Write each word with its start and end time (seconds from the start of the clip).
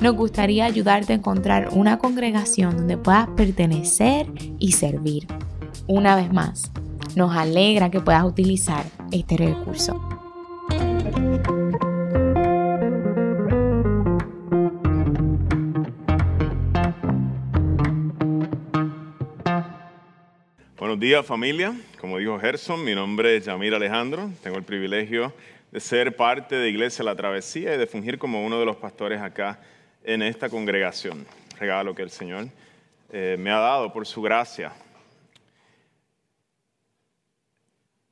nos 0.00 0.14
gustaría 0.14 0.66
ayudarte 0.66 1.12
a 1.12 1.16
encontrar 1.16 1.68
una 1.72 1.98
congregación 1.98 2.76
donde 2.76 2.96
puedas 2.96 3.28
pertenecer 3.30 4.26
y 4.58 4.72
servir. 4.72 5.26
Una 5.86 6.16
vez 6.16 6.32
más, 6.32 6.70
nos 7.14 7.34
alegra 7.34 7.90
que 7.90 8.00
puedas 8.00 8.24
utilizar 8.24 8.84
este 9.10 9.36
recurso. 9.36 10.00
Buenos 20.78 21.00
días 21.00 21.26
familia, 21.26 21.74
como 22.00 22.18
dijo 22.18 22.38
Gerson, 22.38 22.84
mi 22.84 22.94
nombre 22.94 23.36
es 23.36 23.46
Yamir 23.46 23.74
Alejandro, 23.74 24.30
tengo 24.42 24.56
el 24.56 24.62
privilegio 24.62 25.32
de 25.72 25.80
ser 25.80 26.16
parte 26.16 26.54
de 26.54 26.68
Iglesia 26.68 27.04
La 27.04 27.16
Travesía 27.16 27.74
y 27.74 27.78
de 27.78 27.86
fungir 27.86 28.18
como 28.18 28.44
uno 28.44 28.58
de 28.58 28.66
los 28.66 28.76
pastores 28.76 29.20
acá 29.20 29.58
en 30.06 30.22
esta 30.22 30.48
congregación, 30.48 31.26
regalo 31.58 31.94
que 31.94 32.02
el 32.02 32.10
Señor 32.10 32.46
eh, 33.10 33.36
me 33.38 33.50
ha 33.50 33.58
dado 33.58 33.92
por 33.92 34.06
su 34.06 34.22
gracia. 34.22 34.72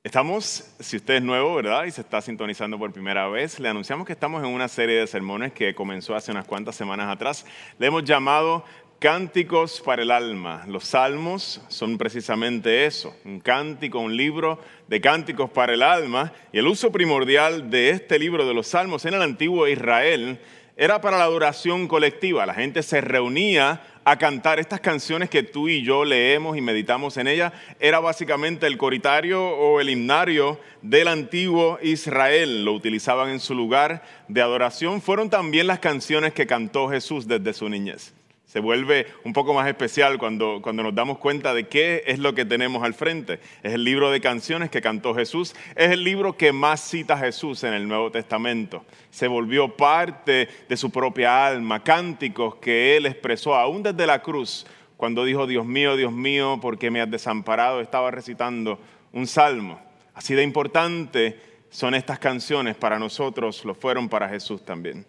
Estamos, 0.02 0.74
si 0.80 0.96
usted 0.96 1.14
es 1.14 1.22
nuevo, 1.22 1.54
¿verdad? 1.54 1.84
Y 1.84 1.92
se 1.92 2.02
está 2.02 2.20
sintonizando 2.20 2.78
por 2.78 2.92
primera 2.92 3.28
vez, 3.28 3.58
le 3.60 3.68
anunciamos 3.68 4.06
que 4.06 4.12
estamos 4.12 4.42
en 4.42 4.50
una 4.50 4.68
serie 4.68 4.96
de 4.96 5.06
sermones 5.06 5.52
que 5.52 5.74
comenzó 5.74 6.14
hace 6.14 6.32
unas 6.32 6.46
cuantas 6.46 6.74
semanas 6.74 7.10
atrás. 7.10 7.46
Le 7.78 7.86
hemos 7.86 8.04
llamado 8.04 8.64
Cánticos 8.98 9.80
para 9.80 10.02
el 10.02 10.10
alma. 10.10 10.64
Los 10.66 10.84
salmos 10.84 11.60
son 11.68 11.98
precisamente 11.98 12.86
eso, 12.86 13.14
un 13.24 13.38
cántico, 13.38 13.98
un 13.98 14.16
libro 14.16 14.58
de 14.88 15.00
cánticos 15.00 15.50
para 15.50 15.74
el 15.74 15.82
alma. 15.82 16.32
Y 16.52 16.58
el 16.58 16.66
uso 16.66 16.90
primordial 16.90 17.70
de 17.70 17.90
este 17.90 18.18
libro 18.18 18.46
de 18.46 18.54
los 18.54 18.66
salmos 18.66 19.04
en 19.04 19.14
el 19.14 19.22
antiguo 19.22 19.68
Israel 19.68 20.40
era 20.76 21.00
para 21.00 21.18
la 21.18 21.24
adoración 21.24 21.86
colectiva. 21.86 22.46
La 22.46 22.54
gente 22.54 22.82
se 22.82 23.00
reunía 23.00 23.82
a 24.04 24.18
cantar 24.18 24.58
estas 24.58 24.80
canciones 24.80 25.30
que 25.30 25.42
tú 25.42 25.68
y 25.68 25.82
yo 25.82 26.04
leemos 26.04 26.56
y 26.56 26.60
meditamos 26.60 27.16
en 27.16 27.28
ellas. 27.28 27.52
Era 27.80 28.00
básicamente 28.00 28.66
el 28.66 28.76
coritario 28.76 29.46
o 29.46 29.80
el 29.80 29.90
himnario 29.90 30.58
del 30.82 31.08
antiguo 31.08 31.78
Israel. 31.82 32.64
Lo 32.64 32.72
utilizaban 32.72 33.30
en 33.30 33.40
su 33.40 33.54
lugar 33.54 34.02
de 34.28 34.42
adoración. 34.42 35.00
Fueron 35.00 35.30
también 35.30 35.66
las 35.66 35.78
canciones 35.78 36.32
que 36.32 36.46
cantó 36.46 36.88
Jesús 36.88 37.28
desde 37.28 37.52
su 37.52 37.68
niñez 37.68 38.13
se 38.54 38.60
vuelve 38.60 39.08
un 39.24 39.32
poco 39.32 39.52
más 39.52 39.66
especial 39.66 40.16
cuando, 40.16 40.60
cuando 40.62 40.84
nos 40.84 40.94
damos 40.94 41.18
cuenta 41.18 41.52
de 41.54 41.66
qué 41.66 42.04
es 42.06 42.20
lo 42.20 42.36
que 42.36 42.44
tenemos 42.44 42.84
al 42.84 42.94
frente. 42.94 43.40
Es 43.64 43.72
el 43.72 43.82
libro 43.82 44.12
de 44.12 44.20
canciones 44.20 44.70
que 44.70 44.80
cantó 44.80 45.12
Jesús, 45.12 45.56
es 45.74 45.90
el 45.90 46.04
libro 46.04 46.36
que 46.36 46.52
más 46.52 46.80
cita 46.80 47.18
Jesús 47.18 47.64
en 47.64 47.74
el 47.74 47.88
Nuevo 47.88 48.12
Testamento. 48.12 48.84
Se 49.10 49.26
volvió 49.26 49.76
parte 49.76 50.48
de 50.68 50.76
su 50.76 50.92
propia 50.92 51.48
alma, 51.48 51.82
cánticos 51.82 52.54
que 52.54 52.96
él 52.96 53.06
expresó 53.06 53.56
aún 53.56 53.82
desde 53.82 54.06
la 54.06 54.22
cruz, 54.22 54.64
cuando 54.96 55.24
dijo, 55.24 55.48
Dios 55.48 55.66
mío, 55.66 55.96
Dios 55.96 56.12
mío, 56.12 56.60
¿por 56.62 56.78
qué 56.78 56.92
me 56.92 57.00
has 57.00 57.10
desamparado? 57.10 57.80
Estaba 57.80 58.12
recitando 58.12 58.78
un 59.10 59.26
salmo. 59.26 59.80
Así 60.14 60.32
de 60.34 60.44
importante 60.44 61.40
son 61.70 61.96
estas 61.96 62.20
canciones 62.20 62.76
para 62.76 63.00
nosotros, 63.00 63.64
lo 63.64 63.74
fueron 63.74 64.08
para 64.08 64.28
Jesús 64.28 64.64
también. 64.64 65.04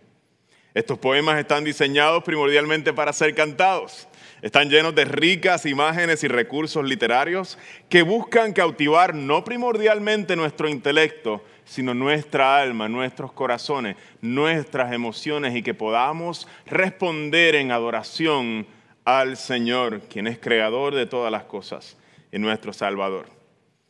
Estos 0.75 0.99
poemas 0.99 1.39
están 1.39 1.63
diseñados 1.63 2.21
primordialmente 2.25 2.91
para 2.91 3.13
ser 3.13 3.33
cantados. 3.33 4.09
Están 4.41 4.69
llenos 4.69 4.93
de 4.93 5.05
ricas 5.05 5.65
imágenes 5.65 6.21
y 6.25 6.27
recursos 6.27 6.83
literarios 6.83 7.57
que 7.87 8.01
buscan 8.01 8.51
cautivar 8.51 9.15
no 9.15 9.45
primordialmente 9.45 10.35
nuestro 10.35 10.67
intelecto, 10.67 11.41
sino 11.63 11.93
nuestra 11.93 12.57
alma, 12.59 12.89
nuestros 12.89 13.31
corazones, 13.31 13.95
nuestras 14.19 14.91
emociones 14.91 15.55
y 15.55 15.63
que 15.63 15.73
podamos 15.73 16.45
responder 16.65 17.55
en 17.55 17.71
adoración 17.71 18.67
al 19.05 19.37
Señor, 19.37 20.01
quien 20.09 20.27
es 20.27 20.39
creador 20.39 20.93
de 20.93 21.05
todas 21.05 21.31
las 21.31 21.45
cosas 21.45 21.97
y 22.33 22.37
nuestro 22.37 22.73
Salvador. 22.73 23.44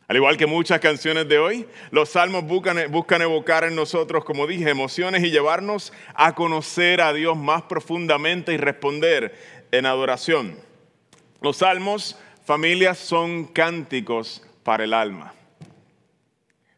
Al 0.08 0.18
igual 0.18 0.38
que 0.38 0.46
muchas 0.46 0.80
canciones 0.80 1.28
de 1.28 1.40
hoy, 1.40 1.66
los 1.90 2.10
salmos 2.10 2.44
buscan, 2.44 2.78
evocar 3.22 3.64
en 3.64 3.76
nosotros, 3.76 4.24
como 4.24 4.46
dije, 4.46 4.70
emociones 4.70 5.24
y 5.24 5.32
llevarnos 5.32 5.94
a 6.14 6.36
conocer 6.36 7.02
a 7.02 7.12
Dios 7.12 7.36
más 7.36 7.64
profundamente 7.64 8.54
y 8.54 8.58
responder 8.58 9.36
en 9.72 9.88
adoración. 9.88 10.56
Los 11.42 11.58
salmos, 11.58 12.20
familias, 12.46 13.00
son 13.00 13.46
cánticos 13.46 14.44
para 14.64 14.84
el 14.84 14.94
alma. 14.94 15.34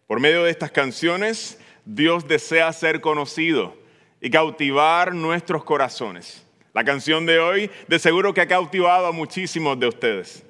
Por 0.08 0.22
medio 0.22 0.46
de 0.46 0.52
estas 0.52 0.72
canciones, 0.72 1.60
Dios 1.84 2.30
desea 2.30 2.72
ser 2.72 3.02
conocido 3.02 3.76
y 4.22 4.30
cautivar 4.30 5.14
nuestros 5.14 5.66
corazones. 5.66 6.46
La 6.74 6.86
canción 6.86 7.26
de 7.26 7.40
hoy 7.40 7.70
de 7.90 8.00
seguro 8.00 8.34
que 8.34 8.40
ha 8.40 8.48
cautivado 8.48 9.08
a 9.08 9.12
muchísimos 9.12 9.78
de 9.78 9.88
ustedes. 9.88 10.47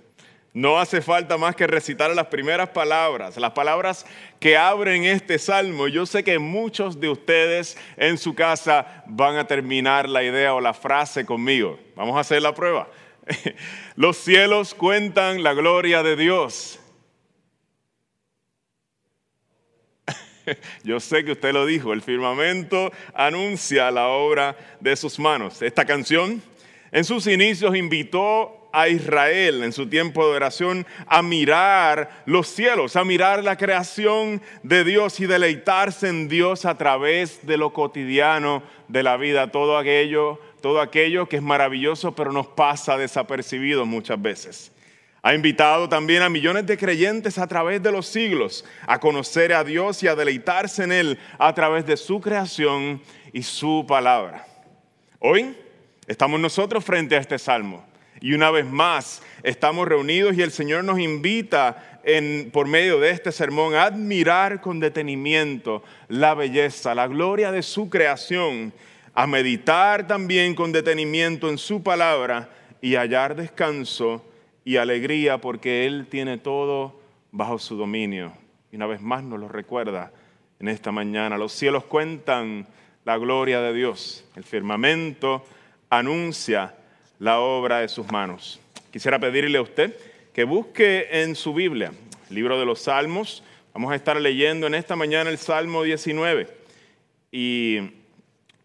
No 0.53 0.80
hace 0.80 1.02
falta 1.02 1.38
más 1.38 1.56
que 1.56 1.68
recitar 1.68 2.09
las 2.16 2.28
primeras 2.28 2.69
palabras, 2.69 3.38
las 3.38 3.52
palabras 3.52 4.06
que 4.40 4.58
abren 4.58 5.03
este 5.03 5.38
salmo. 5.38 5.88
Yo 5.88 6.06
sé 6.06 6.24
que 6.24 6.40
muchos 6.40 7.00
de 7.00 7.09
ustedes 7.09 7.78
en 7.96 8.18
su 8.18 8.34
casa 8.34 9.03
van 9.06 9.36
a 9.38 9.46
terminar 9.46 10.09
la 10.09 10.24
idea 10.24 10.56
o 10.56 10.62
la 10.62 10.74
frase 10.74 11.25
conmigo. 11.25 11.80
Vamos 11.96 12.18
a 12.18 12.22
hacer 12.22 12.41
la 12.41 12.56
prueba. 12.56 12.88
Los 13.96 14.18
cielos 14.18 14.74
cuentan 14.74 15.44
la 15.44 15.53
gloria 15.53 16.02
de 16.02 16.16
Dios. 16.16 16.80
Yo 20.84 21.00
sé 21.00 21.24
que 21.24 21.34
usted 21.34 21.53
lo 21.53 21.66
dijo, 21.66 21.94
el 21.94 22.02
firmamento 22.02 22.91
anuncia 23.13 23.91
la 23.91 24.07
obra 24.07 24.57
de 24.80 24.96
sus 24.96 25.19
manos. 25.19 25.62
Esta 25.62 25.86
canción 25.86 26.41
en 26.91 27.03
sus 27.03 27.28
inicios 27.28 27.75
invitó 27.75 28.56
a 28.72 28.88
Israel 28.90 29.64
en 29.64 29.74
su 29.74 29.88
tiempo 29.88 30.28
de 30.28 30.36
oración 30.36 30.86
a 31.08 31.22
mirar 31.22 32.24
los 32.26 32.48
cielos, 32.48 32.96
a 32.96 33.04
mirar 33.04 33.44
la 33.44 33.58
creación 33.58 34.42
de 34.64 34.84
Dios 34.84 35.20
y 35.20 35.26
deleitarse 35.26 36.10
en 36.10 36.28
Dios 36.28 36.66
a 36.66 36.78
través 36.78 37.46
de 37.46 37.58
lo 37.58 37.74
cotidiano 37.74 38.64
de 38.88 39.04
la 39.04 39.18
vida, 39.18 39.52
todo 39.52 39.78
aquello, 39.78 40.40
todo 40.62 40.82
aquello 40.82 41.28
que 41.28 41.38
es 41.38 41.42
maravilloso 41.42 42.16
pero 42.16 42.32
nos 42.32 42.48
pasa 42.48 42.98
desapercibido 42.98 43.86
muchas 43.86 44.22
veces. 44.22 44.72
Ha 45.24 45.34
invitado 45.34 45.90
también 45.90 46.22
a 46.22 46.30
millones 46.30 46.66
de 46.68 46.78
creyentes 46.78 47.38
a 47.38 47.48
través 47.48 47.84
de 47.84 47.92
los 47.92 48.08
siglos 48.08 48.64
a 48.86 49.00
conocer 49.00 49.54
a 49.54 49.64
Dios 49.64 50.02
y 50.04 50.08
a 50.08 50.16
deleitarse 50.16 50.84
en 50.84 50.92
Él 50.92 51.20
a 51.38 51.54
través 51.54 51.86
de 51.86 51.98
su 51.98 52.22
creación 52.22 53.02
y 53.34 53.44
su 53.44 53.86
palabra. 53.88 54.48
Hoy 55.20 55.58
estamos 56.08 56.40
nosotros 56.40 56.86
frente 56.86 57.16
a 57.16 57.20
este 57.20 57.40
salmo 57.40 57.84
y 58.22 58.34
una 58.34 58.52
vez 58.52 58.66
más 58.66 59.22
estamos 59.44 59.88
reunidos 59.88 60.38
y 60.38 60.42
el 60.42 60.52
Señor 60.52 60.84
nos 60.84 61.00
invita 61.00 62.00
en, 62.04 62.52
por 62.52 62.68
medio 62.68 63.00
de 63.00 63.12
este 63.12 63.31
sermón 63.31 63.75
a 63.75 63.84
admirar 63.84 64.62
con 64.62 64.80
detenimiento 64.80 65.84
la 66.08 66.34
belleza, 66.34 66.96
la 66.96 67.08
gloria 67.08 67.52
de 67.52 67.62
su 67.62 67.90
creación, 67.90 68.74
a 69.14 69.28
meditar 69.28 70.08
también 70.08 70.56
con 70.56 70.72
detenimiento 70.72 71.50
en 71.50 71.58
su 71.58 71.84
palabra 71.84 72.50
y 72.81 72.96
hallar 72.96 73.36
descanso 73.36 74.24
y 74.63 74.78
alegría 74.78 75.40
porque 75.40 75.86
Él 75.86 76.08
tiene 76.10 76.38
todo 76.38 77.00
bajo 77.31 77.60
su 77.60 77.75
dominio. 77.75 78.34
Y 78.72 78.75
una 78.75 78.88
vez 78.88 79.02
más 79.02 79.24
nos 79.24 79.40
lo 79.40 79.48
recuerda 79.48 80.12
en 80.60 80.68
esta 80.68 80.92
mañana. 80.92 81.38
Los 81.38 81.54
cielos 81.54 81.84
cuentan 81.86 82.68
la 83.06 83.18
gloria 83.18 83.62
de 83.62 83.74
Dios, 83.74 84.25
el 84.36 84.44
firmamento 84.44 85.46
anuncia 85.90 86.75
la 87.19 87.40
obra 87.40 87.80
de 87.80 87.88
sus 87.88 88.12
manos. 88.12 88.60
Quisiera 88.92 89.19
pedirle 89.19 89.58
a 89.58 89.62
usted 89.62 89.96
que 90.34 90.44
busque 90.44 91.08
en 91.12 91.36
su 91.36 91.54
Biblia, 91.54 91.92
el 92.30 92.36
libro 92.36 92.60
de 92.60 92.66
los 92.66 92.81
Salmos. 92.81 93.44
Vamos 93.74 93.92
a 93.92 93.96
estar 93.96 94.19
leyendo 94.19 94.68
en 94.68 94.75
esta 94.75 94.96
mañana 94.96 95.30
el 95.30 95.38
Salmo 95.38 95.84
19. 95.84 96.48
Y 97.31 97.80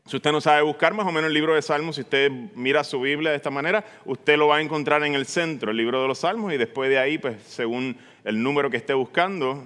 si 0.07 0.17
usted 0.17 0.33
no 0.33 0.41
sabe 0.41 0.63
buscar 0.63 0.95
más 0.95 1.07
o 1.07 1.13
menos 1.13 1.29
el 1.29 1.35
libro 1.35 1.55
de 1.55 1.63
Salmos, 1.63 1.97
si 1.97 2.03
usted 2.03 2.31
mira 2.55 2.85
su 2.85 3.01
Biblia 3.01 3.31
de 3.31 3.37
esta 3.37 3.51
manera, 3.51 3.85
usted 4.05 4.37
lo 4.37 4.49
va 4.49 4.57
a 4.57 4.61
encontrar 4.61 5.03
en 5.05 5.15
el 5.15 5.27
centro, 5.27 5.71
el 5.71 5.77
libro 5.77 6.03
de 6.03 6.09
los 6.09 6.19
Salmos, 6.19 6.53
y 6.53 6.59
después 6.59 6.91
de 6.91 6.99
ahí, 6.99 7.19
pues 7.19 7.43
según 7.43 7.97
el 8.25 8.43
número 8.43 8.69
que 8.69 8.77
esté 8.77 8.95
buscando, 8.95 9.65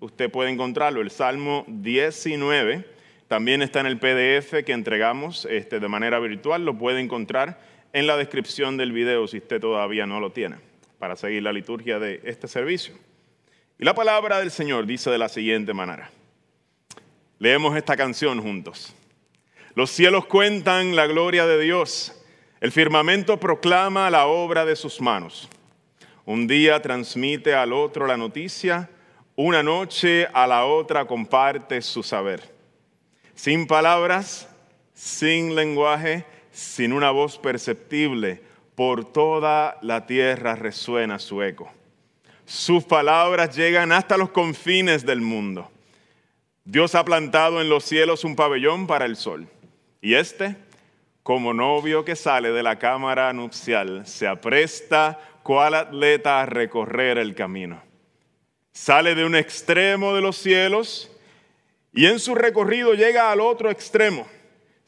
usted 0.00 0.30
puede 0.30 0.50
encontrarlo. 0.50 1.00
El 1.00 1.10
Salmo 1.10 1.64
19 1.66 2.84
también 3.28 3.62
está 3.62 3.80
en 3.80 3.86
el 3.86 3.98
PDF 3.98 4.64
que 4.64 4.72
entregamos 4.72 5.46
este, 5.50 5.80
de 5.80 5.88
manera 5.88 6.18
virtual, 6.18 6.64
lo 6.64 6.78
puede 6.78 7.00
encontrar 7.00 7.60
en 7.92 8.06
la 8.06 8.16
descripción 8.16 8.76
del 8.76 8.92
video 8.92 9.26
si 9.26 9.38
usted 9.38 9.60
todavía 9.60 10.06
no 10.06 10.20
lo 10.20 10.32
tiene, 10.32 10.56
para 10.98 11.16
seguir 11.16 11.42
la 11.42 11.52
liturgia 11.52 11.98
de 11.98 12.20
este 12.24 12.48
servicio. 12.48 12.94
Y 13.78 13.84
la 13.84 13.94
palabra 13.94 14.38
del 14.38 14.50
Señor 14.50 14.86
dice 14.86 15.10
de 15.10 15.18
la 15.18 15.28
siguiente 15.28 15.72
manera. 15.72 16.10
Leemos 17.38 17.76
esta 17.76 17.96
canción 17.96 18.42
juntos. 18.42 18.94
Los 19.74 19.90
cielos 19.90 20.26
cuentan 20.26 20.96
la 20.96 21.06
gloria 21.06 21.46
de 21.46 21.60
Dios, 21.60 22.18
el 22.60 22.72
firmamento 22.72 23.38
proclama 23.38 24.10
la 24.10 24.26
obra 24.26 24.64
de 24.64 24.74
sus 24.74 25.00
manos. 25.00 25.48
Un 26.24 26.48
día 26.48 26.82
transmite 26.82 27.54
al 27.54 27.72
otro 27.72 28.06
la 28.06 28.16
noticia, 28.16 28.90
una 29.36 29.62
noche 29.62 30.26
a 30.32 30.48
la 30.48 30.64
otra 30.64 31.06
comparte 31.06 31.80
su 31.80 32.02
saber. 32.02 32.52
Sin 33.36 33.68
palabras, 33.68 34.48
sin 34.92 35.54
lenguaje, 35.54 36.24
sin 36.58 36.92
una 36.92 37.12
voz 37.12 37.38
perceptible, 37.38 38.42
por 38.74 39.04
toda 39.04 39.78
la 39.80 40.06
tierra 40.06 40.56
resuena 40.56 41.20
su 41.20 41.40
eco. 41.40 41.70
Sus 42.46 42.82
palabras 42.82 43.56
llegan 43.56 43.92
hasta 43.92 44.16
los 44.16 44.30
confines 44.30 45.06
del 45.06 45.20
mundo. 45.20 45.70
Dios 46.64 46.96
ha 46.96 47.04
plantado 47.04 47.60
en 47.60 47.68
los 47.68 47.84
cielos 47.84 48.24
un 48.24 48.34
pabellón 48.34 48.88
para 48.88 49.04
el 49.04 49.14
sol. 49.14 49.46
Y 50.00 50.14
este, 50.14 50.56
como 51.22 51.54
novio 51.54 52.04
que 52.04 52.16
sale 52.16 52.50
de 52.50 52.64
la 52.64 52.76
cámara 52.76 53.32
nupcial, 53.32 54.04
se 54.04 54.26
apresta 54.26 55.20
cual 55.44 55.74
atleta 55.74 56.40
a 56.40 56.46
recorrer 56.46 57.18
el 57.18 57.36
camino. 57.36 57.80
Sale 58.72 59.14
de 59.14 59.24
un 59.24 59.36
extremo 59.36 60.12
de 60.12 60.22
los 60.22 60.36
cielos 60.36 61.08
y 61.92 62.06
en 62.06 62.18
su 62.18 62.34
recorrido 62.34 62.94
llega 62.94 63.30
al 63.30 63.40
otro 63.40 63.70
extremo 63.70 64.26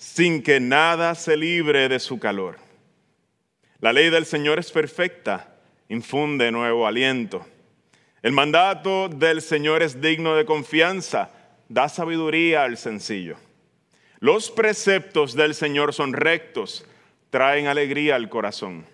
sin 0.01 0.43
que 0.43 0.61
nada 0.61 1.15
se 1.15 1.37
libre 1.37 1.87
de 1.91 2.01
su 2.01 2.19
calor. 2.19 2.57
La 3.81 3.93
ley 3.93 4.09
del 4.09 4.25
Señor 4.25 4.59
es 4.59 4.73
perfecta, 4.73 5.59
infunde 5.91 6.51
nuevo 6.51 6.87
aliento. 6.87 7.47
El 8.23 8.33
mandato 8.33 9.11
del 9.11 9.43
Señor 9.43 9.83
es 9.83 10.01
digno 10.01 10.35
de 10.37 10.47
confianza, 10.47 11.31
da 11.69 11.91
sabiduría 11.91 12.65
al 12.65 12.79
sencillo. 12.79 13.37
Los 14.21 14.51
preceptos 14.51 15.35
del 15.35 15.55
Señor 15.55 15.93
son 15.93 16.15
rectos, 16.15 16.87
traen 17.29 17.67
alegría 17.67 18.17
al 18.17 18.31
corazón. 18.31 18.87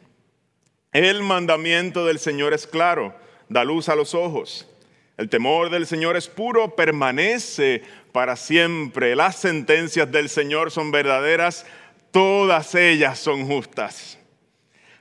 El 0.90 1.22
mandamiento 1.22 2.04
del 2.04 2.18
Señor 2.18 2.52
es 2.52 2.66
claro, 2.66 3.14
da 3.48 3.62
luz 3.62 3.88
a 3.88 3.94
los 3.94 4.12
ojos. 4.12 4.68
El 5.16 5.28
temor 5.30 5.70
del 5.70 5.86
Señor 5.86 6.16
es 6.16 6.26
puro, 6.26 6.74
permanece 6.74 7.82
para 8.16 8.34
siempre. 8.36 9.14
Las 9.14 9.36
sentencias 9.36 10.10
del 10.10 10.30
Señor 10.30 10.70
son 10.70 10.90
verdaderas, 10.90 11.66
todas 12.10 12.74
ellas 12.74 13.18
son 13.18 13.46
justas. 13.46 14.18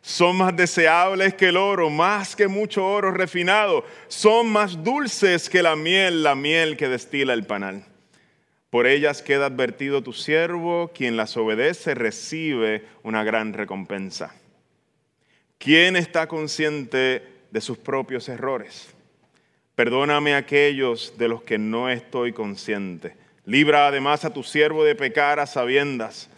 Son 0.01 0.35
más 0.35 0.53
deseables 0.53 1.33
que 1.33 1.47
el 1.47 1.55
oro, 1.55 1.89
más 1.89 2.35
que 2.35 2.49
mucho 2.49 2.85
oro 2.85 3.13
refinado. 3.13 3.85
Son 4.09 4.49
más 4.49 4.83
dulces 4.83 5.49
que 5.49 5.63
la 5.63 5.77
miel, 5.77 6.23
la 6.23 6.35
miel 6.35 6.75
que 6.75 6.89
destila 6.89 7.31
el 7.31 7.45
panal. 7.45 7.85
Por 8.69 8.85
ellas 8.85 9.21
queda 9.21 9.45
advertido 9.45 10.03
tu 10.03 10.11
siervo, 10.11 10.91
quien 10.93 11.15
las 11.15 11.37
obedece 11.37 11.95
recibe 11.95 12.83
una 13.01 13.23
gran 13.23 13.53
recompensa. 13.53 14.35
¿Quién 15.57 15.95
está 15.95 16.27
consciente 16.27 17.23
de 17.49 17.61
sus 17.61 17.77
propios 17.77 18.27
errores? 18.27 18.93
Perdóname 19.75 20.35
aquellos 20.35 21.17
de 21.17 21.27
los 21.27 21.43
que 21.43 21.57
no 21.57 21.89
estoy 21.89 22.31
consciente. 22.31 23.15
Libra 23.43 23.87
además 23.87 24.23
a 24.23 24.33
tu 24.33 24.41
siervo 24.41 24.85
de 24.85 24.95
pecar 24.95 25.39
a 25.39 25.45
sabiendas. 25.45 26.29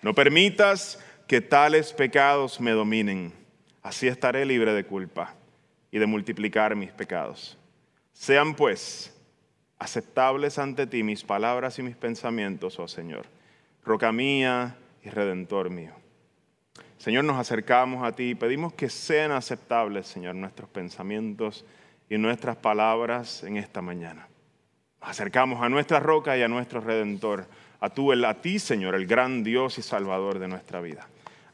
No 0.00 0.14
permitas 0.14 0.98
que 1.26 1.42
tales 1.42 1.92
pecados 1.92 2.60
me 2.60 2.70
dominen. 2.70 3.32
Así 3.82 4.08
estaré 4.08 4.46
libre 4.46 4.72
de 4.72 4.84
culpa 4.84 5.34
y 5.90 5.98
de 5.98 6.06
multiplicar 6.06 6.74
mis 6.76 6.90
pecados. 6.90 7.58
Sean 8.14 8.54
pues 8.54 9.14
aceptables 9.78 10.58
ante 10.58 10.86
ti 10.86 11.02
mis 11.02 11.22
palabras 11.22 11.78
y 11.78 11.82
mis 11.82 11.96
pensamientos, 11.96 12.78
oh 12.78 12.88
Señor, 12.88 13.26
roca 13.84 14.10
mía 14.12 14.76
y 15.04 15.10
redentor 15.10 15.70
mío. 15.70 15.92
Señor, 16.96 17.24
nos 17.24 17.38
acercamos 17.38 18.04
a 18.04 18.12
ti 18.12 18.30
y 18.30 18.34
pedimos 18.34 18.72
que 18.72 18.88
sean 18.88 19.30
aceptables, 19.30 20.08
Señor, 20.08 20.34
nuestros 20.34 20.68
pensamientos 20.68 21.64
y 22.08 22.18
nuestras 22.18 22.56
palabras 22.56 23.42
en 23.42 23.56
esta 23.56 23.82
mañana. 23.82 24.28
Acercamos 25.00 25.62
a 25.62 25.68
nuestra 25.68 26.00
roca 26.00 26.36
y 26.36 26.42
a 26.42 26.48
nuestro 26.48 26.80
redentor, 26.80 27.46
a, 27.80 27.90
tú, 27.90 28.12
a 28.12 28.34
ti, 28.34 28.58
Señor, 28.58 28.94
el 28.94 29.06
gran 29.06 29.44
Dios 29.44 29.78
y 29.78 29.82
Salvador 29.82 30.38
de 30.38 30.48
nuestra 30.48 30.80
vida. 30.80 31.08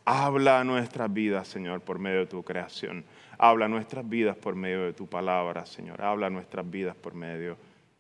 Habla 0.05 0.61
a 0.61 0.65
nuestras 0.65 1.13
vidas, 1.13 1.49
Señor, 1.49 1.81
por 1.81 1.99
medio 1.99 2.21
de 2.21 2.27
tu 2.27 2.43
creación. 2.43 3.05
Habla 3.39 3.67
a 3.67 3.69
nuestras 3.69 4.09
vidas 4.09 4.37
por 4.37 4.55
medio 4.55 4.85
de 4.85 4.93
tu 4.93 5.07
palabra, 5.07 5.67
Señor. 5.67 6.03
Habla 6.03 6.29
a 6.29 6.31
nuestras 6.31 6.69
vidas 6.71 6.95
por 6.95 7.15
medio 7.15 7.57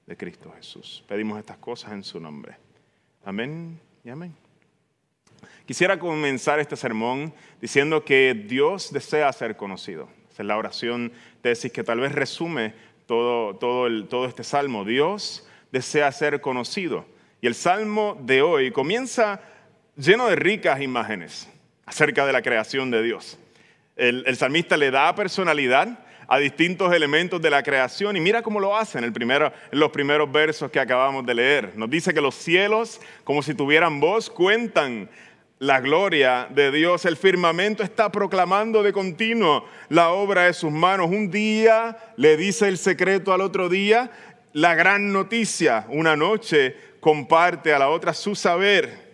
de 0.07 0.17
Cristo 0.17 0.53
Jesús. 0.57 1.05
Pedimos 1.09 1.39
estas 1.39 1.59
cosas 1.59 1.93
en 1.93 2.03
su 2.03 2.21
nombre. 2.21 2.57
Amén 3.25 3.81
y 4.05 4.11
amén. 4.11 4.35
Quisiera 5.67 5.99
comenzar 5.99 6.61
este 6.61 6.77
sermón 6.77 7.33
diciendo 7.61 8.05
que 8.05 8.35
Dios 8.35 8.93
desea 8.93 9.33
ser 9.33 9.57
conocido. 9.57 10.09
Es 10.39 10.45
la 10.45 10.57
oración 10.57 11.13
tesis 11.43 11.71
que 11.71 11.85
tal 11.85 12.01
vez 12.01 12.13
resume 12.13 12.75
todo, 13.07 13.55
todo, 13.57 14.05
todo 14.07 14.27
este 14.27 14.43
salmo. 14.43 14.85
Dios 14.85 15.47
desea 15.71 16.11
ser 16.11 16.41
conocido. 16.41 17.07
Y 17.41 17.47
el 17.47 17.55
salmo 17.55 18.19
de 18.21 18.43
hoy 18.43 18.71
comienza 18.73 19.41
lleno 19.97 20.27
de 20.27 20.37
ricas 20.37 20.81
imágenes 20.81 21.49
acerca 21.87 22.27
de 22.27 22.33
la 22.33 22.43
creación 22.43 22.91
de 22.91 23.03
Dios. 23.03 23.39
El, 23.97 24.25
el, 24.27 24.37
salmista 24.37 24.77
le 24.77 24.91
da 24.91 25.15
personalidad 25.15 26.01
a 26.27 26.39
distintos 26.39 26.93
elementos 26.93 27.41
de 27.41 27.51
la 27.51 27.63
creación 27.63 28.17
y 28.17 28.21
mira 28.21 28.43
cómo 28.43 28.59
lo 28.59 28.77
hace 28.77 28.99
en, 28.99 29.05
el 29.05 29.13
primero, 29.13 29.53
en 29.71 29.79
los 29.79 29.91
primeros 29.91 30.33
versos 30.33 30.71
que 30.71 30.81
acabamos 30.81 31.25
de 31.27 31.35
leer. 31.35 31.73
Nos 31.77 31.91
dice 31.91 32.13
que 32.13 32.21
los 32.21 32.35
cielos, 32.35 33.01
como 33.23 33.43
si 33.43 33.55
tuvieran 33.55 34.01
voz, 34.01 34.31
cuentan 34.31 35.09
la 35.65 35.81
gloria 35.81 36.47
de 36.51 36.71
Dios. 36.71 37.07
El 37.07 37.17
firmamento 37.17 37.83
está 37.83 38.13
proclamando 38.13 38.83
de 38.83 38.93
continuo 38.93 39.67
la 39.89 40.11
obra 40.11 40.45
de 40.45 40.53
sus 40.53 40.71
manos. 40.71 41.09
Un 41.09 41.31
día 41.31 41.97
le 42.17 42.37
dice 42.37 42.69
el 42.69 42.77
secreto 42.77 43.33
al 43.33 43.41
otro 43.41 43.71
día, 43.71 44.11
la 44.53 44.75
gran 44.75 45.11
noticia. 45.11 45.87
Una 45.89 46.17
noche 46.17 46.77
comparte 47.01 47.73
a 47.73 47.79
la 47.79 47.89
otra 47.89 48.13
su 48.13 48.35
saber. 48.35 49.05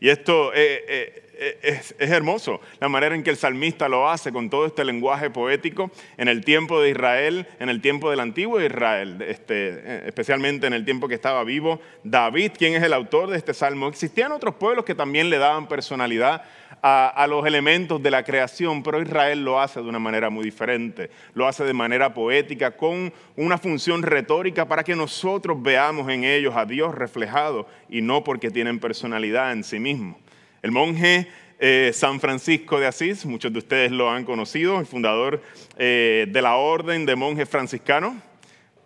Y 0.00 0.08
esto 0.08 0.52
eh, 0.54 0.82
eh, 0.88 1.31
es, 1.62 1.94
hermoso 1.98 2.60
la 2.80 2.88
manera 2.88 3.14
en 3.14 3.22
que 3.22 3.30
el 3.30 3.36
salmista 3.36 3.88
lo 3.88 4.08
hace 4.08 4.32
con 4.32 4.50
todo 4.50 4.66
este 4.66 4.84
lenguaje 4.84 5.30
poético 5.30 5.90
en 6.16 6.28
el 6.28 6.44
tiempo 6.44 6.80
de 6.80 6.90
Israel, 6.90 7.46
en 7.58 7.68
el 7.68 7.80
tiempo 7.80 8.10
del 8.10 8.20
antiguo 8.20 8.60
Israel, 8.60 9.22
este, 9.26 10.06
especialmente 10.06 10.66
en 10.66 10.72
el 10.72 10.84
tiempo 10.84 11.08
que 11.08 11.14
estaba 11.14 11.44
vivo 11.44 11.80
David, 12.04 12.52
quien 12.56 12.74
es 12.74 12.82
el 12.82 12.92
autor 12.92 13.30
de 13.30 13.38
este 13.38 13.54
salmo. 13.54 13.88
Existían 13.88 14.32
otros 14.32 14.54
pueblos 14.54 14.84
que 14.84 14.94
también 14.94 15.30
le 15.30 15.38
daban 15.38 15.68
personalidad 15.68 16.44
a, 16.82 17.08
a, 17.08 17.26
los 17.26 17.46
elementos 17.46 18.02
de 18.02 18.10
la 18.10 18.24
creación, 18.24 18.82
pero 18.82 19.00
Israel 19.00 19.44
lo 19.44 19.60
hace 19.60 19.80
de 19.80 19.88
una 19.88 19.98
manera 19.98 20.30
muy 20.30 20.44
diferente. 20.44 21.10
Lo 21.34 21.46
hace 21.46 21.64
de 21.64 21.74
manera 21.74 22.12
poética, 22.12 22.76
con 22.76 23.12
una 23.36 23.58
función 23.58 24.02
retórica 24.02 24.66
para 24.66 24.82
que 24.82 24.96
nosotros 24.96 25.62
veamos 25.62 26.08
en 26.08 26.24
ellos 26.24 26.54
a 26.56 26.64
Dios 26.64 26.94
reflejado 26.94 27.66
y 27.88 28.02
no 28.02 28.24
porque 28.24 28.50
tienen 28.50 28.80
personalidad 28.80 29.52
en 29.52 29.62
sí 29.62 29.78
mismos. 29.78 30.21
El 30.62 30.70
monje 30.70 31.26
eh, 31.58 31.90
San 31.92 32.20
Francisco 32.20 32.78
de 32.78 32.86
Asís, 32.86 33.26
muchos 33.26 33.52
de 33.52 33.58
ustedes 33.58 33.90
lo 33.90 34.08
han 34.08 34.24
conocido, 34.24 34.78
el 34.78 34.86
fundador 34.86 35.42
eh, 35.76 36.26
de 36.28 36.40
la 36.40 36.54
orden 36.54 37.04
de 37.04 37.16
monjes 37.16 37.48
franciscanos, 37.48 38.14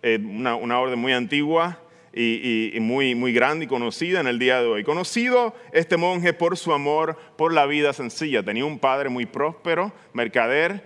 eh, 0.02 0.18
una, 0.18 0.56
orden 0.56 0.98
muy 0.98 1.12
antigua 1.12 1.78
y, 2.14 2.74
y, 2.74 2.80
muy, 2.80 3.14
muy 3.14 3.34
grande 3.34 3.66
y 3.66 3.68
conocida 3.68 4.20
en 4.20 4.26
el 4.26 4.38
día 4.38 4.62
de 4.62 4.68
hoy. 4.68 4.84
Conocido 4.84 5.54
este 5.74 5.98
monje 5.98 6.32
por 6.32 6.56
su 6.56 6.72
amor 6.72 7.18
por 7.36 7.52
la 7.52 7.66
vida 7.66 7.92
sencilla. 7.92 8.42
Tenía 8.42 8.64
un 8.64 8.78
padre 8.78 9.10
muy 9.10 9.26
próspero, 9.26 9.92
mercader, 10.14 10.82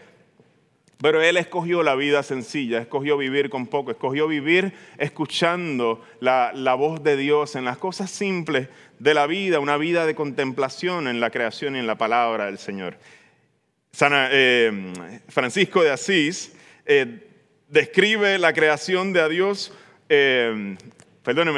pero 1.00 1.22
él 1.22 1.36
escogió 1.38 1.82
la 1.82 1.94
vida 1.94 2.22
sencilla, 2.22 2.78
escogió 2.78 3.16
vivir 3.16 3.48
con 3.48 3.66
poco, 3.66 3.90
escogió 3.90 4.28
vivir 4.28 4.74
escuchando 4.98 6.04
la, 6.20 6.52
voz 6.74 7.02
de 7.02 7.16
Dios 7.16 7.56
en 7.56 7.64
las 7.64 7.78
cosas 7.78 8.10
simples 8.10 8.68
de 8.98 9.14
la 9.14 9.26
vida, 9.26 9.60
una 9.60 9.78
vida 9.78 10.04
de 10.04 10.14
contemplación 10.14 11.08
en 11.08 11.20
la 11.20 11.30
creación 11.30 11.74
y 11.74 11.78
en 11.78 11.86
la 11.86 11.96
palabra 11.96 12.46
del 12.46 12.58
Señor. 12.58 12.98
Eh, 13.98 14.92
Francisco 15.28 15.82
de 15.82 15.90
Asís 15.90 16.52
eh, 16.84 17.26
describe 17.68 18.38
la 18.38 18.52
creación 18.52 19.14
de 19.14 19.28
Dios, 19.30 19.72
eh, 20.10 20.76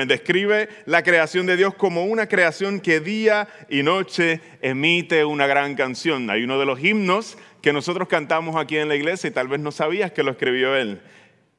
describe 0.07 0.69
la 0.87 1.03
creación 1.03 1.47
de 1.47 1.57
Dios 1.57 1.75
como 1.75 2.05
una 2.05 2.29
creación 2.29 2.81
que 2.81 3.01
día 3.01 3.49
y 3.69 3.83
noche 3.83 4.41
emite 4.61 5.25
una 5.25 5.49
gran 5.49 5.75
canción. 5.75 6.31
Hay 6.31 6.45
uno 6.45 6.61
de 6.61 6.67
los 6.67 6.83
himnos 6.83 7.39
que 7.63 7.73
nosotros 7.73 8.09
cantamos 8.09 8.57
aquí 8.57 8.77
en 8.77 8.89
la 8.89 8.97
iglesia 8.97 9.29
y 9.29 9.31
tal 9.31 9.47
vez 9.49 9.61
no 9.61 9.71
sabías 9.71 10.13
que 10.13 10.25
lo 10.25 10.33
escribió 10.33 10.77
él. 10.77 11.01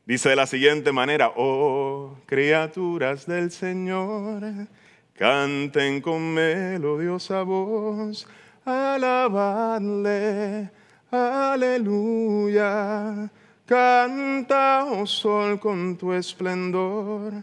Dice 0.06 0.30
de 0.30 0.36
la 0.36 0.46
siguiente 0.48 0.92
manera, 0.92 1.32
oh 1.38 2.18
criaturas 2.26 3.26
del 3.26 3.52
Señor, 3.52 4.44
canten 5.14 6.02
con 6.02 6.34
melodiosa 6.34 7.44
voz, 7.44 8.28
alabadle, 8.66 10.70
aleluya. 11.10 13.32
Canta, 13.66 14.84
oh 14.84 15.06
sol, 15.06 15.58
con 15.58 15.96
tu 15.96 16.12
esplendor, 16.12 17.42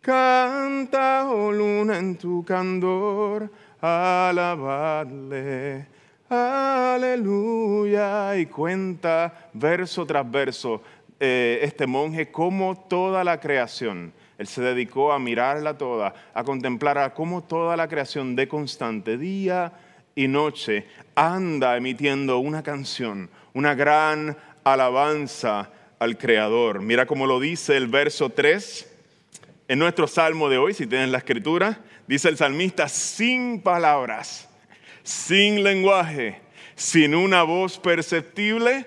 canta, 0.00 1.28
oh 1.28 1.50
luna, 1.50 1.98
en 1.98 2.16
tu 2.16 2.44
candor, 2.44 3.50
alabadle, 3.80 5.88
aleluya. 6.28 8.36
Y 8.36 8.46
cuenta 8.46 9.48
verso 9.52 10.06
tras 10.06 10.30
verso 10.30 10.82
eh, 11.18 11.60
este 11.62 11.86
monje 11.86 12.30
cómo 12.30 12.86
toda 12.88 13.24
la 13.24 13.40
creación, 13.40 14.12
él 14.36 14.46
se 14.46 14.60
dedicó 14.60 15.12
a 15.12 15.18
mirarla 15.18 15.78
toda, 15.78 16.14
a 16.34 16.44
contemplar 16.44 16.98
a 16.98 17.14
cómo 17.14 17.42
toda 17.42 17.76
la 17.76 17.88
creación 17.88 18.36
de 18.36 18.48
constante, 18.48 19.16
día 19.16 19.72
y 20.14 20.28
noche, 20.28 20.86
anda 21.14 21.76
emitiendo 21.76 22.38
una 22.38 22.62
canción, 22.62 23.30
una 23.54 23.74
gran 23.74 24.36
alabanza 24.62 25.70
al 25.98 26.18
Creador. 26.18 26.82
Mira 26.82 27.06
cómo 27.06 27.26
lo 27.26 27.40
dice 27.40 27.78
el 27.78 27.86
verso 27.86 28.28
3 28.28 28.96
en 29.68 29.78
nuestro 29.78 30.06
salmo 30.06 30.48
de 30.48 30.58
hoy, 30.58 30.74
si 30.74 30.86
tienes 30.86 31.08
la 31.08 31.18
escritura, 31.18 31.80
dice 32.06 32.28
el 32.28 32.36
salmista, 32.36 32.88
sin 32.88 33.62
palabras, 33.62 34.48
sin 35.06 35.62
lenguaje, 35.62 36.40
sin 36.74 37.14
una 37.14 37.44
voz 37.44 37.78
perceptible, 37.78 38.86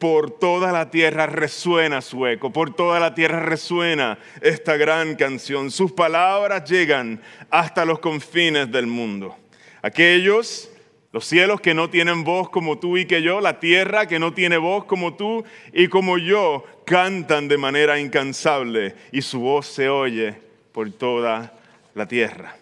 por 0.00 0.32
toda 0.32 0.72
la 0.72 0.90
tierra 0.90 1.26
resuena 1.26 2.00
su 2.00 2.26
eco, 2.26 2.52
por 2.52 2.74
toda 2.74 2.98
la 2.98 3.14
tierra 3.14 3.38
resuena 3.38 4.18
esta 4.40 4.76
gran 4.76 5.14
canción. 5.14 5.70
Sus 5.70 5.92
palabras 5.92 6.68
llegan 6.68 7.22
hasta 7.50 7.84
los 7.84 8.00
confines 8.00 8.72
del 8.72 8.88
mundo. 8.88 9.36
Aquellos, 9.80 10.68
los 11.12 11.24
cielos 11.24 11.60
que 11.60 11.72
no 11.72 11.88
tienen 11.88 12.24
voz 12.24 12.50
como 12.50 12.80
tú 12.80 12.98
y 12.98 13.06
que 13.06 13.22
yo, 13.22 13.40
la 13.40 13.60
tierra 13.60 14.06
que 14.08 14.18
no 14.18 14.34
tiene 14.34 14.56
voz 14.56 14.86
como 14.86 15.14
tú 15.14 15.44
y 15.72 15.86
como 15.86 16.18
yo, 16.18 16.64
cantan 16.84 17.46
de 17.46 17.58
manera 17.58 18.00
incansable 18.00 18.96
y 19.12 19.22
su 19.22 19.38
voz 19.38 19.68
se 19.68 19.88
oye 19.88 20.34
por 20.72 20.90
toda 20.90 21.54
la 21.94 22.08
tierra. 22.08 22.56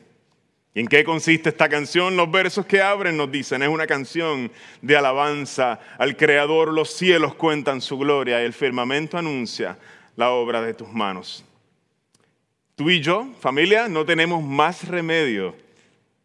¿Y 0.73 0.81
en 0.81 0.87
qué 0.87 1.03
consiste 1.03 1.49
esta 1.49 1.69
canción? 1.69 2.17
Los 2.17 2.31
versos 2.31 2.65
que 2.65 2.81
abren 2.81 3.17
nos 3.17 3.33
dicen, 3.33 3.63
es 3.63 3.69
una 3.69 3.89
canción 3.89 4.53
de 4.81 4.97
alabanza 4.97 5.81
al 5.99 6.17
Creador, 6.17 6.73
los 6.73 6.91
cielos 6.91 7.35
cuentan 7.35 7.81
su 7.81 7.99
gloria 7.99 8.41
y 8.41 8.45
el 8.45 8.53
firmamento 8.53 9.19
anuncia 9.19 9.77
la 10.15 10.31
obra 10.31 10.63
de 10.63 10.75
tus 10.75 10.89
manos. 10.89 11.45
Tú 12.77 12.89
y 12.89 13.01
yo, 13.01 13.27
familia, 13.41 13.89
no 13.89 14.05
tenemos 14.05 14.45
más 14.45 14.87
remedio 14.87 15.57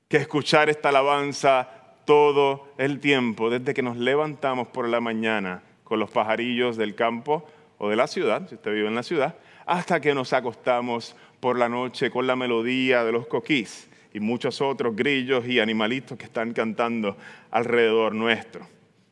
que 0.07 0.17
escuchar 0.17 0.69
esta 0.69 0.89
alabanza 0.89 1.67
todo 2.05 2.67
el 2.77 2.99
tiempo, 2.99 3.49
desde 3.49 3.73
que 3.73 3.81
nos 3.81 3.97
levantamos 3.97 4.67
por 4.67 4.87
la 4.87 5.01
mañana 5.01 5.63
con 5.83 5.99
los 5.99 6.11
pajarillos 6.11 6.77
del 6.77 6.93
campo 6.93 7.49
o 7.79 7.89
de 7.89 7.95
la 7.95 8.05
ciudad, 8.05 8.47
si 8.47 8.55
usted 8.55 8.71
vive 8.71 8.87
en 8.87 8.95
la 8.95 9.01
ciudad, 9.01 9.35
hasta 9.65 9.99
que 9.99 10.13
nos 10.13 10.33
acostamos 10.33 11.15
por 11.39 11.57
la 11.57 11.67
noche 11.67 12.11
con 12.11 12.27
la 12.27 12.35
melodía 12.35 13.03
de 13.03 13.11
los 13.11 13.25
coquís 13.25 13.89
y 14.15 14.22
muchos 14.22 14.62
otros 14.62 14.95
grillos 14.95 15.45
y 15.45 15.60
animalitos 15.60 16.17
que 16.17 16.24
están 16.24 16.53
cantando 16.53 17.17
alrededor 17.51 18.15
nuestro. 18.15 18.65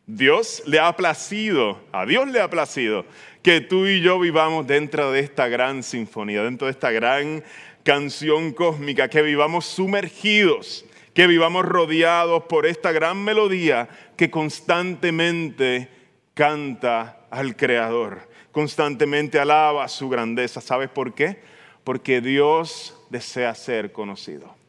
Dios 0.08 0.64
le 0.66 0.80
ha 0.80 0.96
placido, 0.96 1.78
a 1.92 2.06
Dios 2.06 2.30
le 2.30 2.40
ha 2.40 2.50
placido 2.50 3.06
que 3.42 3.60
tú 3.60 3.86
y 3.86 4.00
yo 4.00 4.18
vivamos 4.18 4.66
dentro 4.66 5.12
de 5.12 5.20
esta 5.20 5.50
gran 5.50 5.84
sinfonía, 5.84 6.42
dentro 6.44 6.68
de 6.68 6.72
esta 6.72 6.90
gran 6.92 7.44
canción 7.84 8.54
cósmica, 8.54 9.10
que 9.10 9.22
vivamos 9.22 9.66
sumergidos, 9.66 10.86
que 11.14 11.28
vivamos 11.28 11.66
rodeados 11.66 12.44
por 12.44 12.66
esta 12.66 12.94
gran 12.94 13.22
melodía 13.26 13.90
que 14.16 14.32
constantemente 14.32 15.90
canta 16.34 17.28
al 17.30 17.58
Creador, 17.58 18.30
constantemente 18.54 19.38
alaba 19.38 19.90
su 19.90 20.08
grandeza. 20.08 20.62
¿Sabes 20.62 20.88
por 20.88 21.14
qué? 21.14 21.42
Porque 21.84 22.22
Dios 22.22 22.98
desea 23.10 23.54
ser 23.54 23.92
conocido 23.92 24.63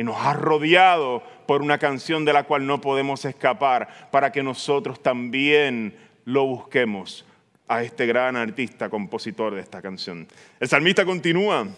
y 0.00 0.02
nos 0.02 0.16
ha 0.16 0.32
rodeado 0.32 1.22
por 1.46 1.60
una 1.60 1.76
canción 1.76 2.24
de 2.24 2.32
la 2.32 2.44
cual 2.44 2.66
no 2.66 2.80
podemos 2.80 3.22
escapar 3.26 4.08
para 4.10 4.32
que 4.32 4.42
nosotros 4.42 5.02
también 5.02 5.94
lo 6.24 6.46
busquemos 6.46 7.26
a 7.68 7.82
este 7.82 8.06
gran 8.06 8.34
artista, 8.34 8.88
compositor 8.88 9.54
de 9.54 9.60
esta 9.60 9.82
canción. 9.82 10.26
El 10.58 10.68
salmista 10.68 11.04
continúa 11.04 11.68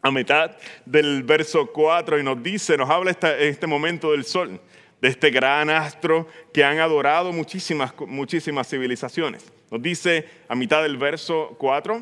a 0.00 0.10
mitad 0.12 0.52
del 0.86 1.24
verso 1.24 1.72
4 1.72 2.20
y 2.20 2.22
nos 2.22 2.40
dice, 2.40 2.76
nos 2.76 2.88
habla 2.88 3.10
en 3.10 3.48
este 3.48 3.66
momento 3.66 4.12
del 4.12 4.24
sol, 4.24 4.60
de 5.00 5.08
este 5.08 5.30
gran 5.30 5.70
astro 5.70 6.28
que 6.52 6.62
han 6.62 6.78
adorado 6.78 7.32
muchísimas, 7.32 7.92
muchísimas 8.06 8.68
civilizaciones. 8.68 9.52
Nos 9.72 9.82
dice 9.82 10.24
a 10.46 10.54
mitad 10.54 10.84
del 10.84 10.98
verso 10.98 11.56
4, 11.58 12.00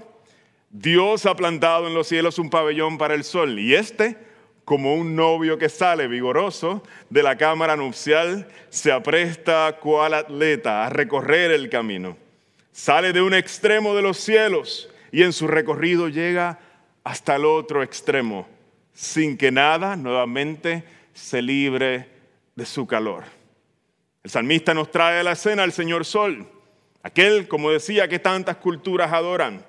Dios 0.68 1.24
ha 1.24 1.34
plantado 1.34 1.86
en 1.86 1.94
los 1.94 2.06
cielos 2.06 2.38
un 2.38 2.50
pabellón 2.50 2.98
para 2.98 3.14
el 3.14 3.24
sol 3.24 3.58
y 3.58 3.74
este 3.74 4.30
como 4.64 4.94
un 4.94 5.16
novio 5.16 5.58
que 5.58 5.68
sale 5.68 6.06
vigoroso 6.06 6.82
de 7.10 7.22
la 7.22 7.36
cámara 7.36 7.76
nupcial, 7.76 8.48
se 8.70 8.92
apresta 8.92 9.78
cual 9.80 10.14
atleta 10.14 10.86
a 10.86 10.90
recorrer 10.90 11.50
el 11.50 11.68
camino. 11.68 12.16
Sale 12.72 13.12
de 13.12 13.20
un 13.20 13.34
extremo 13.34 13.94
de 13.94 14.02
los 14.02 14.18
cielos 14.18 14.88
y 15.10 15.22
en 15.22 15.32
su 15.32 15.46
recorrido 15.46 16.08
llega 16.08 16.58
hasta 17.04 17.36
el 17.36 17.44
otro 17.44 17.82
extremo, 17.82 18.48
sin 18.94 19.36
que 19.36 19.50
nada 19.50 19.96
nuevamente 19.96 20.84
se 21.12 21.42
libre 21.42 22.08
de 22.54 22.64
su 22.64 22.86
calor. 22.86 23.24
El 24.22 24.30
salmista 24.30 24.72
nos 24.72 24.90
trae 24.90 25.20
a 25.20 25.22
la 25.24 25.32
escena 25.32 25.64
al 25.64 25.72
Señor 25.72 26.04
Sol, 26.04 26.48
aquel, 27.02 27.48
como 27.48 27.70
decía, 27.70 28.06
que 28.08 28.20
tantas 28.20 28.56
culturas 28.56 29.12
adoran, 29.12 29.64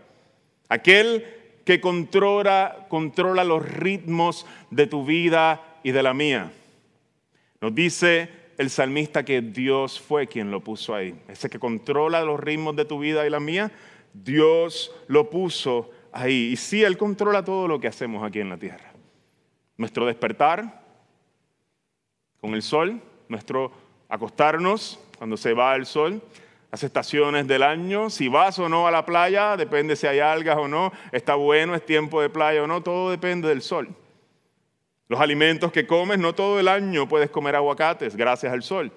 aquel 0.69 1.42
que 1.65 1.79
controla, 1.79 2.86
los 3.43 3.65
ritmos 3.67 4.46
de 4.70 4.88
tu 4.88 5.05
vida 5.05 5.62
y 5.84 5.91
de 5.91 6.03
la 6.03 6.13
mía. 6.13 6.51
Nos 7.62 7.74
dice 7.74 8.29
el 8.58 8.70
salmista 8.70 9.24
que 9.24 9.41
Dios 9.41 10.00
fue 10.00 10.27
quien 10.27 10.51
lo 10.51 10.62
puso 10.62 10.93
ahí. 10.93 11.15
Ese 11.27 11.50
que 11.50 11.60
controla 11.60 12.24
los 12.24 12.39
ritmos 12.39 12.75
de 12.75 12.86
tu 12.86 13.00
vida 13.00 13.25
y 13.25 13.29
la 13.29 13.39
mía, 13.39 13.72
Dios 14.13 14.91
lo 15.08 15.29
puso 15.29 15.89
ahí. 16.12 16.51
Y 16.51 16.55
sí, 16.58 16.84
Él 16.84 16.98
controla 16.98 17.43
todo 17.43 17.67
lo 17.67 17.79
que 17.79 17.88
hacemos 17.88 18.24
aquí 18.24 18.39
en 18.39 18.50
la 18.50 18.58
tierra. 18.58 18.91
Nuestro 19.77 20.05
despertar 20.05 20.84
con 22.41 22.53
el 22.53 22.62
sol, 22.62 23.01
nuestro 23.29 23.72
acostarnos 24.10 25.00
cuando 25.17 25.38
se 25.38 25.53
va 25.53 25.75
el 25.75 25.86
sol, 25.86 26.22
las 26.74 26.82
estaciones 26.82 27.46
del 27.46 27.62
año, 27.62 28.10
si 28.10 28.30
vas 28.30 28.58
o 28.58 28.68
no 28.68 28.88
a 28.88 28.92
la 28.92 29.06
playa, 29.06 29.56
depende 29.56 29.96
si 29.96 30.08
hay 30.08 30.18
algas 30.18 30.58
o 30.58 30.68
no, 30.68 30.92
está 31.12 31.36
bueno, 31.36 31.75
es 31.75 31.86
tiempo 31.86 32.20
de 32.20 32.32
playa 32.32 32.63
o 32.63 32.65
no, 32.65 32.82
todo 32.82 33.12
depende 33.12 33.48
del 33.48 33.62
sol. 33.62 33.89
Los 35.08 35.20
alimentos 35.20 35.72
que 35.72 35.86
comes, 35.86 36.18
no 36.18 36.34
todo 36.34 36.60
el 36.60 36.68
año 36.68 37.08
puedes 37.08 37.30
comer 37.30 37.56
aguacates 37.56 38.15
gracias 38.15 38.51
al 38.51 38.63
sol. 38.63 38.92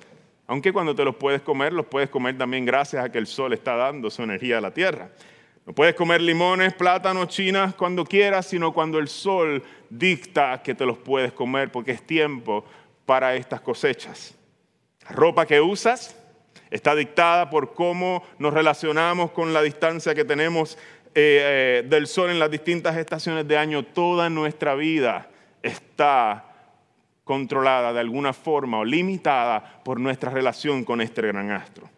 Aunque 0.46 0.72
cuando 0.72 0.94
te 0.94 1.04
los 1.04 1.16
puedes 1.16 1.42
comer, 1.42 1.74
los 1.74 1.84
puedes 1.84 2.08
comer 2.08 2.38
también 2.38 2.64
gracias 2.64 3.04
a 3.04 3.12
que 3.12 3.18
el 3.18 3.26
sol 3.26 3.52
está 3.52 3.76
dando 3.76 4.08
su 4.08 4.22
energía 4.22 4.56
a 4.56 4.62
la 4.62 4.70
tierra. 4.70 5.10
No 5.66 5.74
puedes 5.74 5.94
comer 5.94 6.22
limones, 6.22 6.72
plátanos, 6.72 7.28
chinas 7.28 7.74
cuando 7.74 8.06
quieras, 8.06 8.46
sino 8.46 8.72
cuando 8.72 8.98
el 8.98 9.08
sol 9.08 9.62
dicta 9.90 10.62
que 10.62 10.74
te 10.74 10.86
los 10.86 10.96
puedes 10.96 11.30
comer 11.34 11.70
porque 11.70 11.90
es 11.90 12.06
tiempo 12.06 12.64
para 13.04 13.34
estas 13.34 13.60
cosechas. 13.60 14.34
La 15.04 15.10
ropa 15.10 15.44
que 15.44 15.60
usas, 15.60 16.16
Está 16.70 16.94
dictada 16.94 17.48
por 17.50 17.74
cómo 17.74 18.22
nos 18.38 18.52
relacionamos 18.52 19.30
con 19.30 19.52
la 19.52 19.62
distancia 19.62 20.14
que 20.14 20.24
tenemos 20.24 20.76
eh, 21.14 21.80
eh, 21.84 21.88
del 21.88 22.06
sol 22.06 22.30
en 22.30 22.38
las 22.38 22.50
distintas 22.50 22.96
estaciones 22.96 23.46
de 23.46 23.56
año. 23.56 23.84
Toda 23.84 24.28
nuestra 24.28 24.74
vida 24.74 25.28
está 25.62 26.44
controlada 27.24 27.92
de 27.92 28.00
alguna 28.00 28.32
forma 28.32 28.78
o 28.78 28.84
limitada 28.84 29.80
por 29.84 29.98
nuestra 29.98 30.30
relación 30.30 30.84
con 30.84 31.00
este 31.00 31.22
gran 31.22 31.50
astro. 31.50 31.88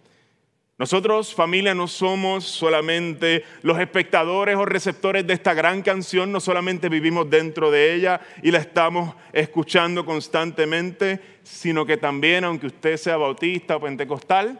Nosotros, 0.79 1.35
familia, 1.35 1.75
no 1.75 1.89
somos 1.89 2.45
solamente 2.45 3.43
los 3.63 3.81
espectadores 3.81 4.55
o 4.55 4.65
receptores 4.65 5.27
de 5.27 5.35
esta 5.35 5.53
gran 5.53 5.83
canción, 5.83 6.31
no 6.31 6.39
solamente 6.39 6.89
vivimos 6.89 7.29
dentro 7.29 7.73
de 7.73 7.95
ella 7.95 8.21
y 8.45 8.53
la 8.53 8.59
estamos 8.59 9.17
escuchando 9.33 10.07
constantemente, 10.07 11.21
sino 11.43 11.85
que 11.85 11.97
también, 11.97 12.45
aunque 12.45 12.69
usted 12.69 12.97
sea 12.97 13.17
bautista 13.17 13.75
o 13.75 13.81
pentecostal 13.81 14.57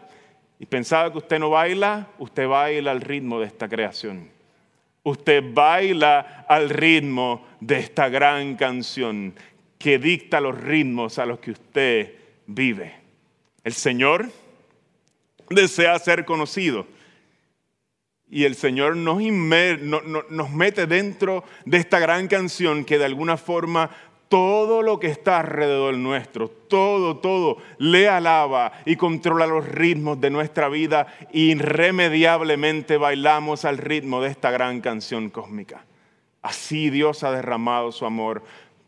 y 0.59 0.67
pensaba 0.67 1.13
que 1.13 1.19
usted 1.19 1.39
no 1.39 1.51
baila, 1.51 2.09
usted 2.19 2.49
baila 2.49 2.91
al 2.91 3.01
ritmo 3.01 3.39
de 3.39 3.47
esta 3.47 3.69
creación. 3.69 4.29
Usted 5.05 5.45
baila 5.55 6.45
al 6.49 6.69
ritmo 6.69 7.47
de 7.61 7.79
esta 7.79 8.09
gran 8.09 8.57
canción 8.57 9.35
que 9.79 10.01
dicta 10.01 10.41
los 10.41 10.61
ritmos 10.61 11.21
a 11.21 11.27
los 11.27 11.39
que 11.39 11.53
usted 11.53 12.15
vive. 12.49 12.97
El 13.63 13.73
Señor 13.73 14.29
desea 15.51 15.99
ser 15.99 16.25
conocido. 16.25 16.87
Y 18.31 18.45
el 18.45 18.57
Señor 18.57 18.97
nos, 18.97 19.23
nos, 20.31 20.51
mete 20.51 20.87
dentro 20.87 21.45
de 21.65 21.79
esta 21.79 21.99
gran 21.99 22.29
canción 22.29 22.85
que 22.85 22.99
de 22.99 23.07
alguna 23.07 23.39
forma 23.39 23.91
todo 24.29 24.83
lo 24.83 25.01
que 25.01 25.07
está 25.07 25.41
alrededor 25.41 25.97
nuestro, 25.97 26.49
todo, 26.49 27.17
todo, 27.17 27.57
le 27.79 28.09
alaba 28.09 28.73
y 28.85 28.97
controla 28.97 29.47
los 29.47 29.67
ritmos 29.67 30.21
de 30.21 30.29
nuestra 30.29 30.69
vida. 30.69 31.07
Irremediablemente 31.33 32.99
bailamos 32.99 33.65
al 33.65 33.79
ritmo 33.79 34.21
de 34.21 34.29
esta 34.29 34.51
gran 34.51 34.83
canción 34.83 35.31
cósmica. 35.31 35.87
Así 36.43 36.91
Dios 36.91 37.25
ha 37.25 37.31
derramado 37.31 37.93
su 37.93 38.05
amor 38.05 38.43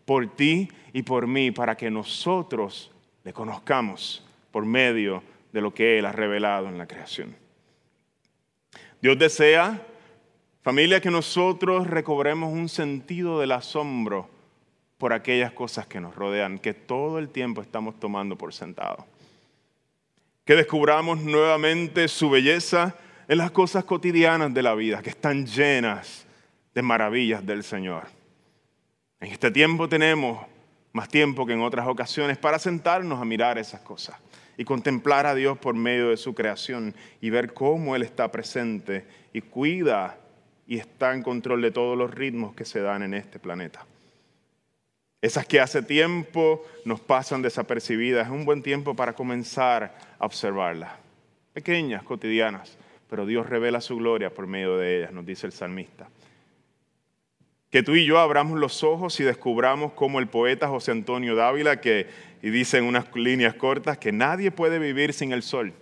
por 0.04 0.26
ti 0.28 0.68
y 0.92 1.02
por 1.02 1.26
mí 1.26 1.50
para 1.50 1.76
que 1.76 1.90
nosotros 1.90 2.90
le 3.24 3.32
conozcamos 3.32 4.22
por 4.50 4.66
medio 4.66 5.22
de 5.52 5.60
lo 5.60 5.74
que 5.74 5.98
Él 5.98 6.06
ha 6.06 6.12
revelado 6.12 6.68
en 6.68 6.78
la 6.78 6.86
creación. 6.86 7.36
Dios 9.00 9.18
desea, 9.18 9.82
familia, 10.62 11.00
que 11.00 11.10
nosotros 11.10 11.86
recobremos 11.86 12.52
un 12.52 12.68
sentido 12.68 13.40
del 13.40 13.52
asombro 13.52 14.28
por 14.98 15.12
aquellas 15.12 15.52
cosas 15.52 15.86
que 15.86 16.00
nos 16.00 16.14
rodean, 16.14 16.58
que 16.58 16.74
todo 16.74 17.18
el 17.18 17.30
tiempo 17.30 17.62
estamos 17.62 17.98
tomando 17.98 18.36
por 18.36 18.52
sentado. 18.52 19.06
Que 20.44 20.56
descubramos 20.56 21.20
nuevamente 21.20 22.08
su 22.08 22.28
belleza 22.28 22.94
en 23.26 23.38
las 23.38 23.50
cosas 23.50 23.84
cotidianas 23.84 24.52
de 24.52 24.62
la 24.62 24.74
vida, 24.74 25.00
que 25.02 25.10
están 25.10 25.46
llenas 25.46 26.26
de 26.74 26.82
maravillas 26.82 27.44
del 27.46 27.64
Señor. 27.64 28.08
En 29.20 29.32
este 29.32 29.50
tiempo 29.50 29.88
tenemos 29.88 30.46
más 30.92 31.08
tiempo 31.08 31.46
que 31.46 31.52
en 31.54 31.62
otras 31.62 31.86
ocasiones 31.86 32.36
para 32.36 32.58
sentarnos 32.58 33.20
a 33.20 33.24
mirar 33.24 33.56
esas 33.56 33.80
cosas 33.80 34.16
y 34.56 34.64
contemplar 34.64 35.26
a 35.26 35.34
Dios 35.34 35.58
por 35.58 35.74
medio 35.74 36.10
de 36.10 36.16
su 36.16 36.34
creación 36.34 36.94
y 37.20 37.30
ver 37.30 37.52
cómo 37.54 37.96
Él 37.96 38.02
está 38.02 38.30
presente 38.30 39.04
y 39.32 39.40
cuida 39.40 40.18
y 40.66 40.78
está 40.78 41.14
en 41.14 41.22
control 41.22 41.62
de 41.62 41.70
todos 41.70 41.96
los 41.98 42.12
ritmos 42.12 42.54
que 42.54 42.64
se 42.64 42.80
dan 42.80 43.02
en 43.02 43.14
este 43.14 43.38
planeta. 43.38 43.86
Esas 45.22 45.46
que 45.46 45.60
hace 45.60 45.82
tiempo 45.82 46.64
nos 46.84 47.00
pasan 47.00 47.42
desapercibidas, 47.42 48.26
es 48.26 48.32
un 48.32 48.44
buen 48.44 48.62
tiempo 48.62 48.94
para 48.94 49.12
comenzar 49.12 49.94
a 50.18 50.24
observarlas. 50.24 50.92
Pequeñas, 51.52 52.02
cotidianas, 52.04 52.78
pero 53.08 53.26
Dios 53.26 53.48
revela 53.48 53.80
su 53.80 53.96
gloria 53.96 54.32
por 54.32 54.46
medio 54.46 54.78
de 54.78 54.98
ellas, 54.98 55.12
nos 55.12 55.26
dice 55.26 55.46
el 55.46 55.52
salmista. 55.52 56.08
Que 57.68 57.82
tú 57.82 57.94
y 57.94 58.04
yo 58.04 58.18
abramos 58.18 58.58
los 58.58 58.82
ojos 58.82 59.20
y 59.20 59.24
descubramos 59.24 59.92
como 59.92 60.20
el 60.20 60.26
poeta 60.26 60.68
José 60.68 60.92
Antonio 60.92 61.36
Dávila, 61.36 61.80
que 61.80 62.06
y 62.42 62.50
dice 62.50 62.78
en 62.78 62.84
unas 62.84 63.14
líneas 63.14 63.54
cortas 63.54 63.98
que 63.98 64.12
nadie 64.12 64.50
puede 64.50 64.78
vivir 64.78 65.12
sin 65.12 65.32
el 65.32 65.42
sol, 65.42 65.72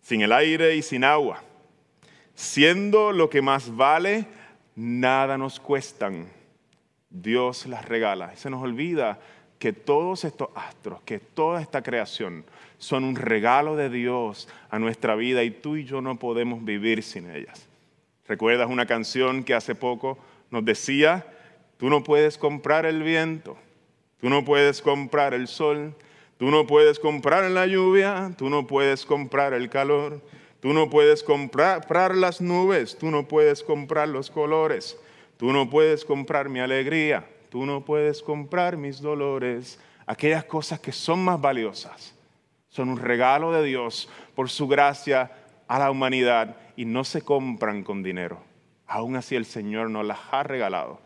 sin 0.00 0.22
el 0.22 0.32
aire 0.32 0.76
y 0.76 0.82
sin 0.82 1.04
agua. 1.04 1.42
Siendo 2.34 3.12
lo 3.12 3.28
que 3.28 3.42
más 3.42 3.74
vale, 3.76 4.26
nada 4.74 5.36
nos 5.36 5.60
cuestan 5.60 6.28
Dios 7.10 7.66
las 7.66 7.84
regala. 7.84 8.34
Se 8.36 8.48
nos 8.48 8.62
olvida 8.62 9.18
que 9.58 9.74
todos 9.74 10.24
estos 10.24 10.48
astros, 10.54 11.02
que 11.02 11.18
toda 11.18 11.60
esta 11.60 11.82
creación 11.82 12.46
son 12.78 13.04
un 13.04 13.14
regalo 13.14 13.76
de 13.76 13.90
Dios 13.90 14.48
a 14.70 14.78
nuestra 14.78 15.14
vida 15.16 15.42
y 15.42 15.50
tú 15.50 15.76
y 15.76 15.84
yo 15.84 16.00
no 16.00 16.18
podemos 16.18 16.64
vivir 16.64 17.02
sin 17.02 17.30
ellas. 17.30 17.68
¿Recuerdas 18.26 18.70
una 18.70 18.86
canción 18.86 19.44
que 19.44 19.54
hace 19.54 19.74
poco 19.74 20.18
nos 20.50 20.64
decía, 20.64 21.26
tú 21.76 21.90
no 21.90 22.02
puedes 22.02 22.38
comprar 22.38 22.86
el 22.86 23.02
viento, 23.02 23.58
tú 24.20 24.28
no 24.28 24.44
puedes 24.44 24.82
comprar 24.82 25.34
el 25.34 25.48
sol, 25.48 25.94
tú 26.38 26.50
no 26.50 26.66
puedes 26.66 26.98
comprar 26.98 27.50
la 27.50 27.66
lluvia, 27.66 28.32
tú 28.36 28.48
no 28.50 28.66
puedes 28.66 29.04
comprar 29.04 29.54
el 29.54 29.68
calor, 29.68 30.20
tú 30.60 30.72
no 30.72 30.90
puedes 30.90 31.22
comprar 31.22 32.14
las 32.14 32.40
nubes, 32.40 32.96
tú 32.98 33.10
no 33.10 33.28
puedes 33.28 33.62
comprar 33.62 34.08
los 34.08 34.30
colores. 34.30 34.98
Tú 35.40 35.54
no 35.54 35.70
puedes 35.70 36.04
comprar 36.04 36.50
mi 36.50 36.60
alegría, 36.60 37.26
tú 37.48 37.64
no 37.64 37.82
puedes 37.82 38.20
comprar 38.20 38.76
mis 38.76 39.00
dolores. 39.00 39.80
Aquellas 40.04 40.44
cosas 40.44 40.80
que 40.80 40.92
son 40.92 41.24
más 41.24 41.40
valiosas 41.40 42.14
son 42.68 42.90
un 42.90 42.98
regalo 42.98 43.50
de 43.50 43.64
Dios 43.64 44.10
por 44.34 44.50
su 44.50 44.68
gracia 44.68 45.32
a 45.66 45.78
la 45.78 45.90
humanidad 45.90 46.58
y 46.76 46.84
no 46.84 47.04
se 47.04 47.22
compran 47.22 47.84
con 47.84 48.02
dinero. 48.02 48.42
Aún 48.86 49.16
así 49.16 49.34
el 49.34 49.46
Señor 49.46 49.88
nos 49.88 50.04
las 50.04 50.18
ha 50.30 50.42
regalado 50.42 51.00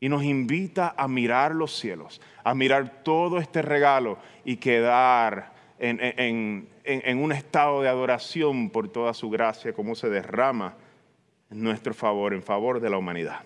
y 0.00 0.08
nos 0.08 0.24
invita 0.24 0.94
a 0.96 1.08
mirar 1.08 1.54
los 1.54 1.76
cielos, 1.76 2.20
a 2.42 2.54
mirar 2.54 3.02
todo 3.02 3.38
este 3.38 3.62
regalo 3.62 4.18
y 4.44 4.56
quedar 4.56 5.52
en, 5.78 7.18
un 7.18 7.32
estado 7.32 7.82
de 7.82 7.88
adoración 7.88 8.70
por 8.70 8.88
toda 8.88 9.14
su 9.14 9.30
gracia, 9.30 9.72
como 9.72 9.94
se 9.94 10.08
derrama 10.08 10.74
en 11.50 11.62
nuestro 11.62 11.94
favor, 11.94 12.34
en 12.34 12.42
favor 12.42 12.80
de 12.80 12.90
la 12.90 12.98
humanidad. 12.98 13.40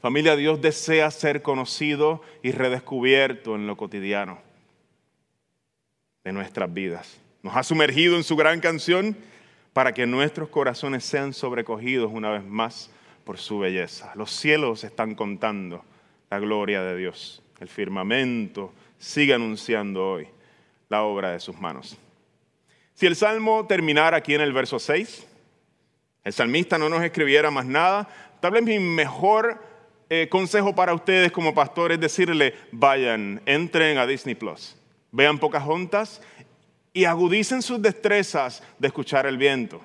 Familia, 0.00 0.36
Dios 0.36 0.60
desea 0.60 1.10
ser 1.10 1.42
conocido 1.42 2.22
y 2.42 2.52
redescubierto 2.52 3.54
en 3.54 3.66
lo 3.66 3.76
cotidiano 3.76 4.38
de 6.24 6.32
nuestras 6.32 6.72
vidas. 6.72 7.20
Nos 7.42 7.56
ha 7.56 7.62
sumergido 7.62 8.16
en 8.16 8.24
su 8.24 8.36
gran 8.36 8.60
canción 8.60 9.16
para 9.72 9.94
que 9.94 10.06
nuestros 10.06 10.48
corazones 10.48 11.04
sean 11.04 11.32
sobrecogidos 11.32 12.10
una 12.12 12.30
vez 12.30 12.44
más 12.44 12.90
por 13.28 13.36
su 13.36 13.58
belleza. 13.58 14.10
Los 14.14 14.30
cielos 14.30 14.84
están 14.84 15.14
contando 15.14 15.84
la 16.30 16.38
gloria 16.38 16.82
de 16.82 16.96
Dios. 16.96 17.42
El 17.60 17.68
firmamento 17.68 18.72
sigue 18.98 19.34
anunciando 19.34 20.12
hoy 20.12 20.28
la 20.88 21.02
obra 21.02 21.32
de 21.32 21.38
sus 21.38 21.60
manos. 21.60 21.98
Si 22.94 23.04
el 23.04 23.16
salmo 23.16 23.66
terminara 23.66 24.16
aquí 24.16 24.34
en 24.34 24.40
el 24.40 24.54
verso 24.54 24.78
6, 24.78 25.26
el 26.24 26.32
salmista 26.32 26.78
no 26.78 26.88
nos 26.88 27.02
escribiera 27.02 27.50
más 27.50 27.66
nada, 27.66 28.08
tal 28.40 28.52
vez 28.52 28.62
mi 28.62 28.78
mejor 28.78 29.62
eh, 30.08 30.28
consejo 30.30 30.74
para 30.74 30.94
ustedes 30.94 31.30
como 31.30 31.54
pastores 31.54 31.96
es 31.96 32.00
decirle, 32.00 32.54
vayan, 32.72 33.42
entren 33.44 33.98
a 33.98 34.06
Disney 34.06 34.36
Plus, 34.36 34.74
vean 35.12 35.38
pocas 35.38 35.64
juntas 35.64 36.22
y 36.94 37.04
agudicen 37.04 37.60
sus 37.60 37.82
destrezas 37.82 38.62
de 38.78 38.88
escuchar 38.88 39.26
el 39.26 39.36
viento. 39.36 39.82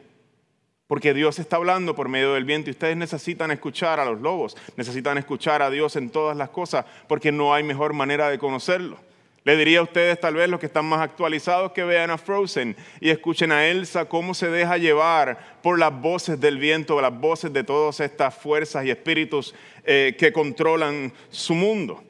Porque 0.94 1.16
Dios 1.16 1.40
está 1.40 1.56
hablando 1.56 1.96
por 1.96 2.08
medio 2.08 2.36
del 2.36 2.46
viento 2.46 2.70
y 2.70 2.74
ustedes 2.74 2.96
necesitan 2.96 3.50
escuchar 3.50 4.00
a 4.00 4.06
los 4.06 4.22
lobos, 4.22 4.56
necesitan 4.78 5.18
escuchar 5.18 5.64
a 5.64 5.72
Dios 5.72 5.96
en 5.96 6.12
todas 6.12 6.38
las 6.38 6.50
cosas, 6.50 6.86
porque 7.08 7.32
no 7.32 7.52
hay 7.52 7.64
mejor 7.64 7.94
manera 7.94 8.30
de 8.30 8.38
conocerlo. 8.38 9.00
Le 9.44 9.58
diría 9.58 9.80
a 9.80 9.82
ustedes, 9.82 10.20
tal 10.20 10.36
vez 10.36 10.48
los 10.50 10.60
que 10.60 10.68
están 10.68 10.86
más 10.86 11.02
actualizados, 11.02 11.72
que 11.72 11.84
vean 11.84 12.12
a 12.12 12.20
Frozen 12.20 12.76
y 13.02 13.10
escuchen 13.10 13.52
a 13.52 13.66
Elsa 13.66 14.06
cómo 14.06 14.36
se 14.36 14.52
deja 14.52 14.78
llevar 14.78 15.58
por 15.64 15.80
las 15.80 16.00
voces 16.00 16.40
del 16.40 16.60
viento, 16.60 17.02
las 17.02 17.20
voces 17.20 17.52
de 17.52 17.64
todas 17.64 18.00
estas 18.00 18.36
fuerzas 18.36 18.86
y 18.86 18.92
espíritus 18.92 19.56
eh, 19.86 20.16
que 20.20 20.32
controlan 20.32 21.12
su 21.32 21.56
mundo 21.56 22.04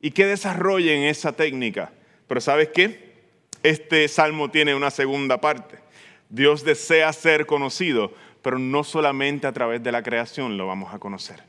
y 0.00 0.12
que 0.12 0.26
desarrollen 0.26 1.02
esa 1.02 1.32
técnica. 1.32 1.90
Pero 2.28 2.40
¿sabes 2.40 2.68
qué? 2.68 3.10
Este 3.64 4.06
salmo 4.06 4.52
tiene 4.52 4.72
una 4.72 4.92
segunda 4.92 5.40
parte. 5.40 5.89
Dios 6.30 6.64
desea 6.64 7.12
ser 7.12 7.44
conocido, 7.44 8.12
pero 8.40 8.58
no 8.58 8.84
solamente 8.84 9.46
a 9.46 9.52
través 9.52 9.82
de 9.82 9.92
la 9.92 10.02
creación 10.02 10.56
lo 10.56 10.66
vamos 10.66 10.94
a 10.94 10.98
conocer. 10.98 11.42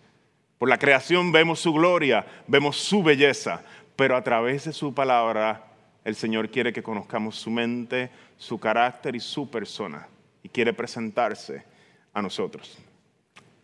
Por 0.57 0.69
la 0.69 0.77
creación 0.77 1.31
vemos 1.31 1.59
su 1.59 1.71
gloria, 1.71 2.25
vemos 2.47 2.77
su 2.77 3.01
belleza, 3.01 3.63
pero 3.95 4.15
a 4.15 4.23
través 4.23 4.65
de 4.65 4.73
su 4.73 4.93
palabra 4.93 5.67
el 6.03 6.15
Señor 6.15 6.49
quiere 6.49 6.73
que 6.73 6.83
conozcamos 6.83 7.35
su 7.35 7.49
mente, 7.51 8.09
su 8.37 8.59
carácter 8.59 9.15
y 9.15 9.19
su 9.19 9.49
persona 9.49 10.07
y 10.43 10.49
quiere 10.49 10.73
presentarse 10.73 11.63
a 12.13 12.21
nosotros. 12.21 12.77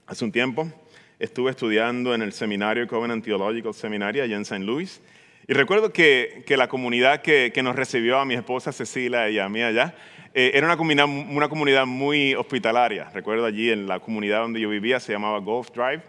Hace 0.05 0.23
un 0.23 0.31
tiempo 0.31 0.71
estuve 1.19 1.49
estudiando 1.51 2.13
en 2.13 2.21
el 2.21 2.31
seminario 2.31 2.87
Covenant 2.87 3.25
Theological 3.25 3.73
Seminary 3.73 4.21
allá 4.21 4.35
en 4.35 4.43
St. 4.43 4.63
Louis 4.63 5.01
y 5.47 5.53
recuerdo 5.53 5.93
que, 5.93 6.43
la 6.49 6.67
comunidad 6.67 7.21
que, 7.21 7.51
nos 7.63 7.75
recibió 7.75 8.19
a 8.19 8.25
mi 8.25 8.35
esposa 8.35 8.71
Cecilia 8.71 9.29
y 9.29 9.39
a 9.39 9.47
mí 9.47 9.63
allá 9.63 9.95
eh, 10.39 10.51
era 10.53 10.67
una 10.67 10.77
comunidad, 10.77 11.07
una 11.07 11.49
comunidad 11.49 11.87
muy 11.87 12.35
hospitalaria. 12.35 13.09
Recuerdo 13.11 13.45
allí 13.45 13.71
en 13.71 13.87
la 13.87 13.99
comunidad 13.99 14.41
donde 14.41 14.61
yo 14.61 14.69
vivía, 14.69 14.99
se 14.99 15.11
llamaba 15.11 15.39
Gulf 15.39 15.71
Drive 15.71 16.03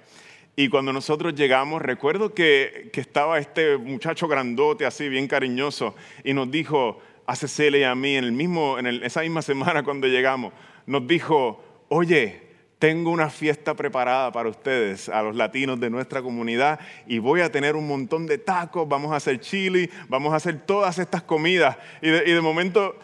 y 0.55 0.69
cuando 0.69 0.93
nosotros 0.93 1.35
llegamos, 1.35 1.81
recuerdo 1.81 2.35
que, 2.35 2.91
estaba 2.93 3.39
este 3.39 3.79
muchacho 3.79 4.29
grandote, 4.29 4.85
así 4.85 5.09
bien 5.09 5.29
cariñoso, 5.29 5.95
y 6.25 6.35
nos 6.35 6.51
dijo 6.51 7.01
a 7.27 7.37
Cecilia 7.37 7.81
y 7.81 7.85
a 7.85 7.95
mí, 7.95 8.17
en, 8.17 8.25
el 8.25 8.33
mismo, 8.33 8.77
en 8.79 8.89
esa 9.05 9.21
misma 9.21 9.41
semana 9.51 9.83
cuando 9.83 10.09
llegamos, 10.09 10.53
nos 10.85 11.07
dijo, 11.07 11.63
oye, 11.89 12.43
tengo 12.81 13.13
una 13.13 13.31
fiesta 13.31 13.75
preparada 13.75 14.33
para 14.33 14.49
ustedes, 14.49 15.09
a 15.09 15.23
los 15.23 15.37
latinos 15.37 15.79
de 15.79 15.91
nuestra 15.91 16.23
comunidad, 16.23 16.81
y 17.07 17.19
voy 17.19 17.41
a 17.41 17.53
tener 17.53 17.77
un 17.77 17.87
montón 17.87 18.27
de 18.27 18.39
tacos, 18.39 18.89
vamos 18.89 19.13
a 19.13 19.17
hacer 19.17 19.39
chili, 19.39 19.89
vamos 20.09 20.33
a 20.33 20.37
hacer 20.37 20.67
todas 20.67 20.99
estas 20.99 21.23
comidas. 21.23 21.77
Y 22.03 22.11
de 22.11 22.41
momento, 22.41 22.97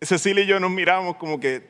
Cecilia 0.00 0.44
y 0.44 0.46
yo 0.46 0.60
nos 0.60 0.70
miramos 0.70 1.16
como 1.16 1.40
que, 1.40 1.62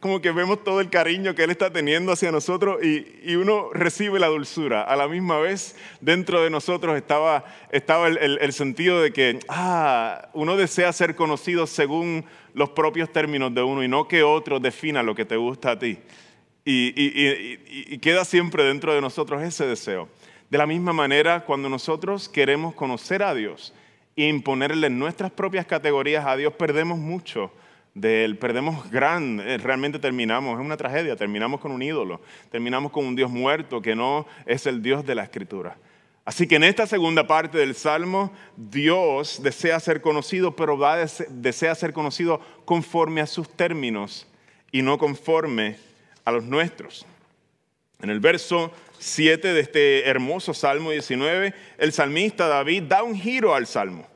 como 0.00 0.20
que 0.20 0.30
vemos 0.30 0.62
todo 0.62 0.80
el 0.80 0.90
cariño 0.90 1.34
que 1.34 1.44
Él 1.44 1.50
está 1.50 1.72
teniendo 1.72 2.12
hacia 2.12 2.30
nosotros 2.30 2.84
y, 2.84 3.34
uno 3.36 3.70
recibe 3.72 4.18
la 4.18 4.26
dulzura. 4.26 4.82
A 4.82 4.94
la 4.96 5.08
misma 5.08 5.38
vez, 5.38 5.76
dentro 6.00 6.42
de 6.42 6.50
nosotros 6.50 6.96
estaba, 6.96 7.44
estaba 7.70 8.08
el, 8.08 8.52
sentido 8.52 9.00
de 9.00 9.12
que 9.12 9.38
ah, 9.48 10.28
uno 10.34 10.56
desea 10.56 10.92
ser 10.92 11.14
conocido 11.14 11.66
según 11.66 12.24
los 12.52 12.70
propios 12.70 13.10
términos 13.10 13.54
de 13.54 13.62
uno 13.62 13.82
y 13.82 13.88
no 13.88 14.06
que 14.06 14.22
otro 14.22 14.60
defina 14.60 15.02
lo 15.02 15.14
que 15.14 15.24
te 15.24 15.36
gusta 15.36 15.72
a 15.72 15.78
ti. 15.78 15.98
Y, 16.66 16.92
y 16.96 17.98
queda 17.98 18.24
siempre 18.24 18.64
dentro 18.64 18.94
de 18.94 19.02
nosotros 19.02 19.42
ese 19.42 19.66
deseo 19.66 20.08
De 20.48 20.56
la 20.56 20.66
misma 20.66 20.94
manera, 20.94 21.44
cuando 21.44 21.68
nosotros 21.68 22.26
queremos 22.26 22.74
conocer 22.74 23.22
a 23.22 23.34
Dios 23.34 23.74
e 24.16 24.28
imponerle 24.28 24.90
nuestras 24.90 25.30
propias 25.30 25.66
categorías 25.66 26.24
a 26.26 26.36
Dios, 26.36 26.52
perdemos 26.54 26.98
mucho 26.98 27.50
de 27.94 28.24
él, 28.24 28.38
perdemos 28.38 28.90
gran, 28.90 29.40
eh, 29.40 29.58
realmente 29.58 29.98
terminamos, 29.98 30.58
es 30.58 30.64
una 30.64 30.76
tragedia, 30.76 31.16
terminamos 31.16 31.60
con 31.60 31.72
un 31.72 31.82
ídolo, 31.82 32.20
terminamos 32.50 32.90
con 32.90 33.04
un 33.06 33.14
Dios 33.14 33.30
muerto 33.30 33.80
que 33.80 33.94
no 33.94 34.26
es 34.46 34.66
el 34.66 34.82
Dios 34.82 35.06
de 35.06 35.14
la 35.14 35.22
Escritura. 35.22 35.76
Así 36.24 36.48
que 36.48 36.56
en 36.56 36.64
esta 36.64 36.86
segunda 36.86 37.26
parte 37.26 37.58
del 37.58 37.74
Salmo, 37.74 38.32
Dios 38.56 39.42
desea 39.42 39.78
ser 39.78 40.00
conocido, 40.00 40.56
pero 40.56 40.78
desea 41.28 41.74
ser 41.74 41.92
conocido 41.92 42.40
conforme 42.64 43.20
a 43.20 43.26
sus 43.26 43.48
términos 43.48 44.26
y 44.72 44.80
no 44.80 44.96
conforme 44.96 45.76
a 46.24 46.32
los 46.32 46.44
nuestros. 46.44 47.06
En 48.02 48.10
el 48.10 48.20
verso 48.20 48.72
7 48.98 49.52
de 49.52 49.60
este 49.60 50.08
hermoso 50.08 50.54
Salmo 50.54 50.90
19, 50.90 51.54
el 51.78 51.92
salmista 51.92 52.46
David 52.48 52.84
da 52.84 53.02
un 53.02 53.18
giro 53.18 53.54
al 53.54 53.66
Salmo. 53.66 54.08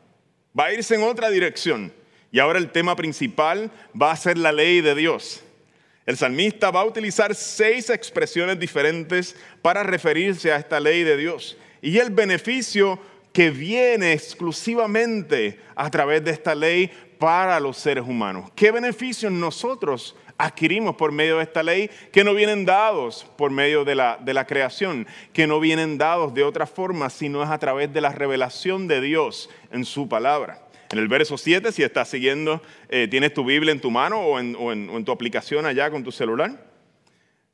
Va 0.59 0.67
a 0.67 0.73
irse 0.73 0.95
en 0.95 1.03
otra 1.03 1.31
dirección. 1.31 1.93
Y 2.31 2.41
ahora 2.41 2.59
el 2.59 2.71
tema 2.71 2.95
principal 2.97 3.71
va 4.01 4.13
a 4.13 4.17
ser 4.17 4.37
la 4.37 4.53
ley 4.53 4.81
de 4.81 4.95
Dios. 4.95 5.43
El 6.05 6.17
salmista 6.17 6.71
va 6.71 6.81
a 6.81 6.87
utilizar 6.87 7.35
seis 7.35 7.91
expresiones 7.91 8.59
diferentes 8.59 9.37
para 9.63 9.83
referirse 9.83 10.53
a 10.53 10.57
esta 10.57 10.81
ley 10.81 11.05
de 11.05 11.17
Dios 11.17 11.59
y 11.83 11.99
el 11.99 12.11
beneficio 12.11 12.99
que 13.33 13.51
viene 13.51 14.15
exclusivamente 14.15 15.61
a 15.77 15.91
través 15.91 16.25
de 16.25 16.31
esta 16.31 16.55
ley 16.55 16.91
para 17.19 17.61
los 17.61 17.77
seres 17.77 18.05
humanos. 18.07 18.51
¿Qué 18.55 18.71
beneficios 18.71 19.31
nosotros 19.31 20.17
adquirimos 20.39 20.95
por 20.97 21.13
medio 21.13 21.39
de 21.39 21.43
esta 21.43 21.63
ley 21.63 21.91
que 22.13 22.25
no 22.25 22.33
vienen 22.33 22.65
dados 22.65 23.27
por 23.37 23.51
medio 23.51 23.85
de 23.85 23.97
la, 23.97 24.19
de 24.21 24.33
la 24.33 24.47
creación, 24.47 25.07
que 25.33 25.47
no 25.47 25.61
vienen 25.61 25.99
dados 25.99 26.33
de 26.33 26.45
otra 26.45 26.67
forma, 26.67 27.11
sino 27.11 27.43
es 27.43 27.51
a 27.51 27.59
través 27.59 27.93
de 27.93 28.01
la 28.01 28.11
revelación 28.11 28.87
de 28.87 29.01
Dios 29.01 29.51
en 29.73 29.85
su 29.85 30.09
palabra? 30.09 30.63
En 30.91 30.99
el 30.99 31.09
verso 31.09 31.37
7, 31.37 31.71
si 31.73 31.83
estás 31.83 32.09
siguiendo, 32.09 32.63
eh, 32.89 33.09
tienes 33.11 33.35
tu 33.35 33.45
Biblia 33.45 33.73
en 33.73 33.81
tu 33.81 33.91
mano 33.91 34.21
o 34.21 34.39
en, 34.39 34.57
o 34.57 34.73
en 34.73 35.05
tu 35.05 35.13
aplicación 35.13 35.67
allá 35.67 35.91
con 35.91 36.03
tu 36.03 36.13
celular. 36.13 36.67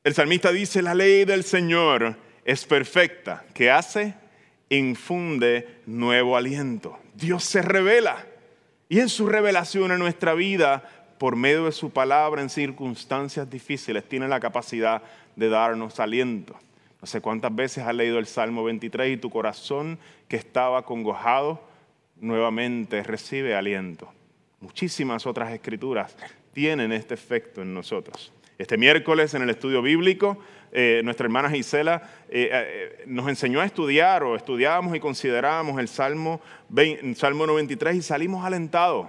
El 0.05 0.14
salmista 0.14 0.53
dice, 0.53 0.83
la 0.83 0.94
ley 0.94 1.25
del 1.25 1.42
Señor 1.42 2.16
es 2.44 2.64
perfecta, 2.66 3.44
que 3.55 3.70
hace, 3.70 4.14
infunde 4.68 5.81
nuevo 5.87 6.37
aliento. 6.37 6.99
Dios 7.14 7.42
se 7.44 7.62
revela 7.62 8.27
y 8.88 9.01
en 9.01 9.09
su 9.09 9.27
revelación 9.27 9.92
en 9.92 9.99
nuestra 9.99 10.35
vida, 10.35 11.04
por 11.18 11.37
medio 11.37 11.66
de 11.66 11.72
su 11.72 11.90
palabra 11.90 12.42
en 12.42 12.50
circunstancias 12.50 13.48
difíciles, 13.48 14.05
tiene 14.09 14.29
la 14.29 14.40
capacidad 14.40 15.03
de 15.37 15.48
darnos 15.48 16.00
aliento. 16.00 16.57
No 17.00 17.07
sé 17.07 17.20
cuántas 17.20 17.55
veces 17.55 17.85
has 17.85 17.94
leído 17.94 18.18
el 18.18 18.27
Salmo 18.27 18.64
23 18.64 19.14
y 19.14 19.16
tu 19.18 19.31
corazón 19.31 19.98
que 20.29 20.37
estaba 20.37 20.85
congojado 20.85 21.61
nuevamente 22.20 23.03
recibe 23.03 23.55
aliento. 23.55 24.11
Muchísimas 24.61 25.27
otras 25.27 25.53
escrituras 25.53 26.16
tienen 26.53 26.92
este 26.92 27.14
efecto 27.14 27.61
en 27.61 27.74
nosotros. 27.74 28.33
Este 28.57 28.79
miércoles 28.79 29.35
en 29.35 29.42
el 29.42 29.50
estudio 29.50 29.83
bíblico, 29.83 30.38
eh, 30.72 31.03
nuestra 31.05 31.27
hermana 31.27 31.50
Gisela 31.50 32.03
eh, 32.29 32.48
eh, 32.53 33.05
nos 33.07 33.29
enseñó 33.29 33.61
a 33.61 33.66
estudiar 33.66 34.22
o 34.22 34.37
estudiábamos 34.37 34.96
y 34.96 35.00
considerábamos 35.00 35.79
el 35.81 35.88
Salmo, 35.88 36.40
Salmo 37.16 37.46
93 37.46 37.96
y 37.96 38.03
salimos 38.03 38.44
alentados. 38.44 39.09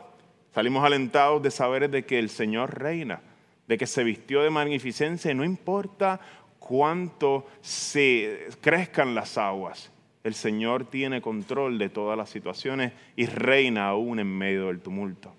Salimos 0.56 0.86
alentados 0.86 1.44
de 1.44 1.52
saber 1.52 1.90
de 1.90 2.06
que 2.06 2.18
el 2.18 2.30
Señor 2.30 2.80
reina, 2.80 3.20
de 3.68 3.78
que 3.78 3.86
se 3.86 4.06
vistió 4.06 4.42
de 4.42 4.50
magnificencia 4.50 5.30
y 5.30 5.36
no 5.36 5.44
importa 5.44 6.22
cuánto 6.60 7.46
se 7.60 8.48
crezcan 8.62 9.16
las 9.16 9.38
aguas, 9.38 9.92
el 10.24 10.34
Señor 10.34 10.86
tiene 10.90 11.22
control 11.22 11.78
de 11.78 11.90
todas 11.90 12.18
las 12.18 12.30
situaciones 12.30 12.94
y 13.18 13.26
reina 13.26 13.90
aún 13.90 14.18
en 14.20 14.28
medio 14.28 14.68
del 14.68 14.80
tumulto. 14.80 15.36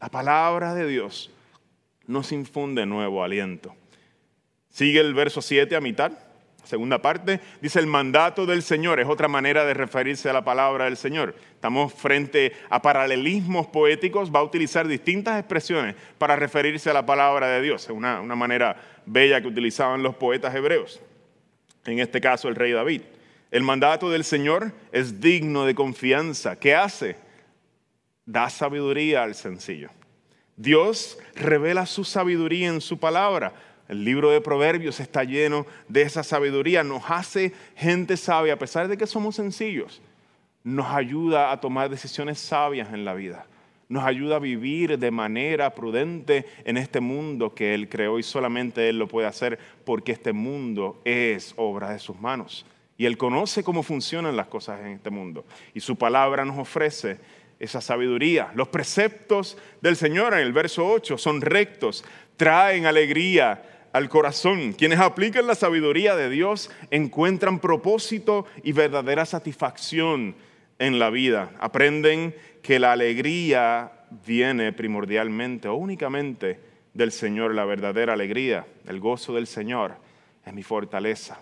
La 0.00 0.08
palabra 0.08 0.72
de 0.72 0.86
Dios 0.86 1.32
nos 2.06 2.30
infunde 2.30 2.86
nuevo 2.86 3.24
aliento. 3.24 3.74
Sigue 4.68 5.00
el 5.00 5.14
verso 5.14 5.42
7 5.42 5.74
a 5.74 5.80
mitad, 5.80 6.12
segunda 6.64 7.02
parte, 7.02 7.40
dice 7.60 7.78
el 7.78 7.86
mandato 7.86 8.46
del 8.46 8.62
Señor, 8.62 9.00
es 9.00 9.08
otra 9.08 9.28
manera 9.28 9.64
de 9.64 9.74
referirse 9.74 10.28
a 10.28 10.32
la 10.32 10.44
palabra 10.44 10.84
del 10.84 10.96
Señor. 10.96 11.34
Estamos 11.54 11.92
frente 11.92 12.52
a 12.68 12.82
paralelismos 12.82 13.66
poéticos, 13.66 14.30
va 14.30 14.40
a 14.40 14.44
utilizar 14.44 14.86
distintas 14.86 15.38
expresiones 15.38 15.96
para 16.18 16.36
referirse 16.36 16.90
a 16.90 16.94
la 16.94 17.06
palabra 17.06 17.48
de 17.48 17.62
Dios, 17.62 17.84
es 17.84 17.90
una, 17.90 18.20
una 18.20 18.36
manera 18.36 18.76
bella 19.06 19.40
que 19.40 19.48
utilizaban 19.48 20.02
los 20.02 20.14
poetas 20.14 20.54
hebreos, 20.54 21.00
en 21.84 21.98
este 21.98 22.20
caso 22.20 22.48
el 22.48 22.56
rey 22.56 22.72
David. 22.72 23.02
El 23.50 23.64
mandato 23.64 24.10
del 24.10 24.22
Señor 24.22 24.72
es 24.92 25.20
digno 25.20 25.64
de 25.64 25.74
confianza. 25.74 26.56
¿Qué 26.56 26.74
hace? 26.74 27.16
Da 28.24 28.48
sabiduría 28.48 29.24
al 29.24 29.34
sencillo. 29.34 29.90
Dios 30.56 31.18
revela 31.34 31.86
su 31.86 32.04
sabiduría 32.04 32.68
en 32.68 32.80
su 32.80 32.98
palabra. 32.98 33.54
El 33.90 34.04
libro 34.04 34.30
de 34.30 34.40
Proverbios 34.40 35.00
está 35.00 35.24
lleno 35.24 35.66
de 35.88 36.02
esa 36.02 36.22
sabiduría. 36.22 36.84
Nos 36.84 37.02
hace 37.08 37.52
gente 37.74 38.16
sabia, 38.16 38.52
a 38.52 38.56
pesar 38.56 38.86
de 38.86 38.96
que 38.96 39.04
somos 39.04 39.34
sencillos. 39.34 40.00
Nos 40.62 40.86
ayuda 40.86 41.50
a 41.50 41.60
tomar 41.60 41.90
decisiones 41.90 42.38
sabias 42.38 42.94
en 42.94 43.04
la 43.04 43.14
vida. 43.14 43.46
Nos 43.88 44.04
ayuda 44.04 44.36
a 44.36 44.38
vivir 44.38 44.96
de 44.96 45.10
manera 45.10 45.74
prudente 45.74 46.46
en 46.64 46.76
este 46.76 47.00
mundo 47.00 47.52
que 47.52 47.74
Él 47.74 47.88
creó 47.88 48.20
y 48.20 48.22
solamente 48.22 48.88
Él 48.88 49.00
lo 49.00 49.08
puede 49.08 49.26
hacer 49.26 49.58
porque 49.84 50.12
este 50.12 50.32
mundo 50.32 51.02
es 51.04 51.52
obra 51.56 51.90
de 51.90 51.98
sus 51.98 52.16
manos. 52.20 52.64
Y 52.96 53.06
Él 53.06 53.18
conoce 53.18 53.64
cómo 53.64 53.82
funcionan 53.82 54.36
las 54.36 54.46
cosas 54.46 54.78
en 54.82 54.92
este 54.92 55.10
mundo. 55.10 55.44
Y 55.74 55.80
su 55.80 55.96
palabra 55.96 56.44
nos 56.44 56.60
ofrece 56.60 57.18
esa 57.58 57.80
sabiduría. 57.80 58.52
Los 58.54 58.68
preceptos 58.68 59.58
del 59.80 59.96
Señor 59.96 60.34
en 60.34 60.40
el 60.40 60.52
verso 60.52 60.88
8 60.88 61.18
son 61.18 61.40
rectos, 61.40 62.04
traen 62.36 62.86
alegría 62.86 63.64
al 63.92 64.08
corazón. 64.08 64.72
Quienes 64.72 65.00
aplican 65.00 65.46
la 65.46 65.54
sabiduría 65.54 66.16
de 66.16 66.30
Dios 66.30 66.70
encuentran 66.90 67.58
propósito 67.58 68.46
y 68.62 68.72
verdadera 68.72 69.26
satisfacción 69.26 70.34
en 70.78 70.98
la 70.98 71.10
vida. 71.10 71.52
Aprenden 71.60 72.34
que 72.62 72.78
la 72.78 72.92
alegría 72.92 73.92
viene 74.26 74.72
primordialmente 74.72 75.68
o 75.68 75.74
únicamente 75.74 76.58
del 76.94 77.12
Señor, 77.12 77.54
la 77.54 77.64
verdadera 77.64 78.14
alegría, 78.14 78.66
el 78.86 78.98
gozo 78.98 79.34
del 79.34 79.46
Señor 79.46 79.94
es 80.44 80.52
mi 80.52 80.62
fortaleza. 80.62 81.40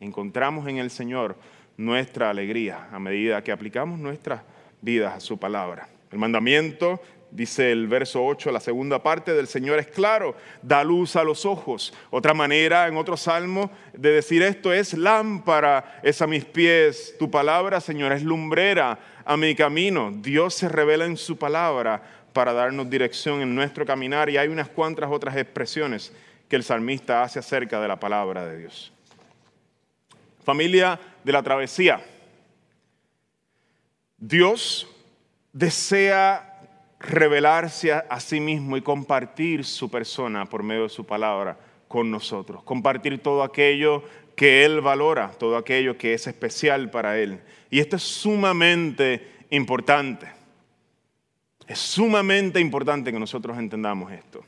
Encontramos 0.00 0.68
en 0.68 0.78
el 0.78 0.90
Señor 0.90 1.36
nuestra 1.76 2.30
alegría 2.30 2.88
a 2.90 2.98
medida 2.98 3.42
que 3.42 3.52
aplicamos 3.52 3.98
nuestra 3.98 4.44
vidas 4.80 5.14
a 5.14 5.20
su 5.20 5.38
palabra. 5.38 5.88
El 6.10 6.18
mandamiento, 6.18 7.00
dice 7.30 7.72
el 7.72 7.86
verso 7.86 8.24
8, 8.24 8.50
la 8.50 8.60
segunda 8.60 9.02
parte 9.02 9.34
del 9.34 9.46
Señor 9.46 9.78
es 9.78 9.86
claro, 9.88 10.34
da 10.62 10.84
luz 10.84 11.16
a 11.16 11.24
los 11.24 11.44
ojos. 11.44 11.92
Otra 12.10 12.34
manera 12.34 12.86
en 12.88 12.96
otro 12.96 13.16
salmo 13.16 13.70
de 13.92 14.10
decir 14.10 14.42
esto 14.42 14.72
es 14.72 14.94
lámpara 14.94 16.00
es 16.02 16.22
a 16.22 16.26
mis 16.26 16.44
pies, 16.44 17.14
tu 17.18 17.30
palabra, 17.30 17.80
Señor, 17.80 18.12
es 18.12 18.22
lumbrera 18.22 18.98
a 19.24 19.36
mi 19.36 19.54
camino. 19.54 20.12
Dios 20.14 20.54
se 20.54 20.68
revela 20.68 21.04
en 21.04 21.16
su 21.16 21.36
palabra 21.36 22.02
para 22.32 22.52
darnos 22.52 22.90
dirección 22.90 23.40
en 23.40 23.54
nuestro 23.54 23.86
caminar 23.86 24.28
y 24.28 24.36
hay 24.36 24.48
unas 24.48 24.68
cuantas 24.68 25.10
otras 25.10 25.36
expresiones 25.36 26.12
que 26.48 26.56
el 26.56 26.62
salmista 26.62 27.22
hace 27.22 27.38
acerca 27.38 27.80
de 27.80 27.88
la 27.88 27.98
palabra 27.98 28.46
de 28.46 28.58
Dios. 28.58 28.92
Familia 30.44 31.00
de 31.24 31.32
la 31.32 31.42
travesía. 31.42 32.00
Dios 34.18 34.86
desea 35.52 36.55
revelarse 36.98 37.92
a, 37.92 38.20
sí 38.20 38.40
mismo 38.40 38.76
y 38.76 38.82
compartir 38.82 39.64
su 39.64 39.90
persona 39.90 40.46
por 40.46 40.62
medio 40.62 40.84
de 40.84 40.88
su 40.88 41.04
palabra 41.04 41.58
con 41.88 42.10
nosotros, 42.10 42.62
compartir 42.62 43.22
todo 43.22 43.42
aquello 43.42 44.02
que 44.34 44.64
Él 44.64 44.80
valora, 44.80 45.30
todo 45.38 45.56
aquello 45.56 45.96
que 45.96 46.14
es 46.14 46.26
especial 46.26 46.90
para 46.90 47.18
Él. 47.18 47.40
Y 47.70 47.80
esto 47.80 47.96
es 47.96 48.02
sumamente 48.02 49.28
importante. 49.50 50.26
Es 51.66 51.78
sumamente 51.78 52.60
importante 52.60 53.12
que 53.12 53.18
nosotros 53.18 53.58
entendamos 53.58 54.12
esto. 54.12 54.44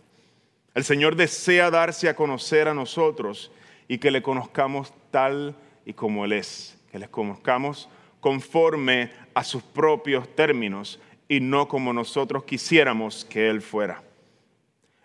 El 0.74 0.84
Señor 0.84 1.16
desea 1.16 1.70
darse 1.70 2.08
a 2.08 2.14
conocer 2.14 2.68
a 2.68 2.74
nosotros 2.74 3.50
y 3.88 3.98
que 3.98 4.10
le 4.10 4.22
conozcamos 4.22 4.92
tal 5.10 5.56
y 5.84 5.94
como 5.94 6.24
Él 6.24 6.32
es, 6.32 6.78
que 6.92 6.98
le 6.98 7.08
conozcamos 7.08 7.88
conforme 8.20 9.10
a 9.34 9.42
sus 9.42 9.62
propios 9.62 10.34
términos 10.34 11.00
y 11.28 11.40
no 11.40 11.68
como 11.68 11.92
nosotros 11.92 12.44
quisiéramos 12.44 13.24
que 13.24 13.48
Él 13.48 13.60
fuera. 13.60 14.02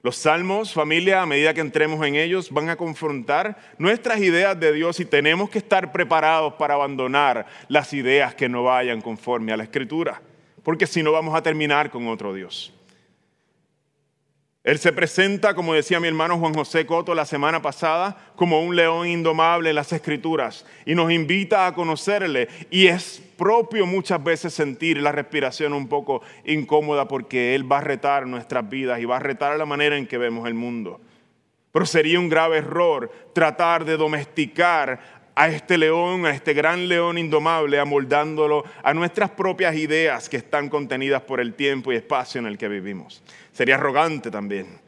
Los 0.01 0.17
salmos, 0.17 0.73
familia, 0.73 1.21
a 1.21 1.25
medida 1.25 1.53
que 1.53 1.62
entremos 1.62 2.05
en 2.05 2.15
ellos, 2.15 2.51
van 2.51 2.69
a 2.69 2.75
confrontar 2.75 3.57
nuestras 3.77 4.19
ideas 4.19 4.59
de 4.59 4.73
Dios 4.73 4.99
y 4.99 5.05
tenemos 5.05 5.49
que 5.49 5.59
estar 5.59 5.93
preparados 5.93 6.55
para 6.55 6.73
abandonar 6.73 7.45
las 7.69 7.93
ideas 7.93 8.36
que 8.36 8.49
no 8.49 8.63
vayan 8.63 8.99
conforme 8.99 9.53
a 9.53 9.57
la 9.57 9.63
Escritura, 9.63 10.21
porque 10.62 10.88
si 10.88 11.03
no 11.03 11.13
vamos 11.13 11.33
a 11.36 11.41
terminar 11.41 11.89
con 11.89 12.07
otro 12.09 12.33
Dios. 12.33 12.73
Él 14.63 14.80
se 14.80 14.93
presenta, 14.93 15.56
como 15.56 15.73
decía 15.73 15.99
mi 15.99 16.08
hermano 16.08 16.39
Juan 16.39 16.54
José 16.54 16.86
Coto 16.86 17.13
la 17.13 17.26
semana 17.26 17.62
pasada, 17.62 18.32
como 18.38 18.62
un 18.62 18.78
león 18.78 19.08
indomable 19.10 19.71
en 19.71 19.76
las 19.76 19.91
escrituras 19.91 20.65
y 20.86 20.95
nos 20.95 21.12
invita 21.12 21.67
a 21.67 21.73
conocerle. 21.73 22.47
Y 22.71 22.88
es 22.88 23.21
propio 23.38 23.86
muchas 23.86 24.23
veces 24.23 24.54
sentir 24.54 25.02
la 25.02 25.12
respiración 25.12 25.73
un 25.73 25.89
poco 25.89 26.21
incómoda 26.45 27.10
porque 27.10 27.56
Él 27.56 27.69
va 27.69 27.80
a 27.80 27.82
retar 27.82 28.26
nuestras 28.26 28.69
vidas 28.69 29.02
y 29.02 29.06
va 29.06 29.17
a 29.17 29.19
retar 29.19 29.58
la 29.58 29.65
manera 29.65 29.97
en 29.97 30.08
que 30.08 30.17
vemos 30.17 30.47
el 30.47 30.54
mundo. 30.54 31.02
Pero 31.73 31.86
sería 31.86 32.19
un 32.19 32.30
grave 32.30 32.60
error 32.60 33.12
tratar 33.34 33.84
de 33.84 33.97
domesticar 33.97 35.12
a 35.36 35.48
este 35.48 35.78
león, 35.78 36.26
a 36.26 36.32
este 36.32 36.54
gran 36.54 36.88
león 36.88 37.17
indomable, 37.17 37.80
amoldándolo 37.80 38.63
a 38.84 38.93
nuestras 38.93 39.32
propias 39.32 39.76
ideas 39.76 40.30
que 40.30 40.38
están 40.38 40.69
contenidas 40.69 41.22
por 41.24 41.39
el 41.39 41.54
tiempo 41.54 41.91
y 41.91 41.96
espacio 41.96 42.39
en 42.39 42.48
el 42.48 42.58
que 42.58 42.67
vivimos. 42.67 43.24
Sería 43.52 43.76
arrogante 43.76 44.30
también. 44.30 44.80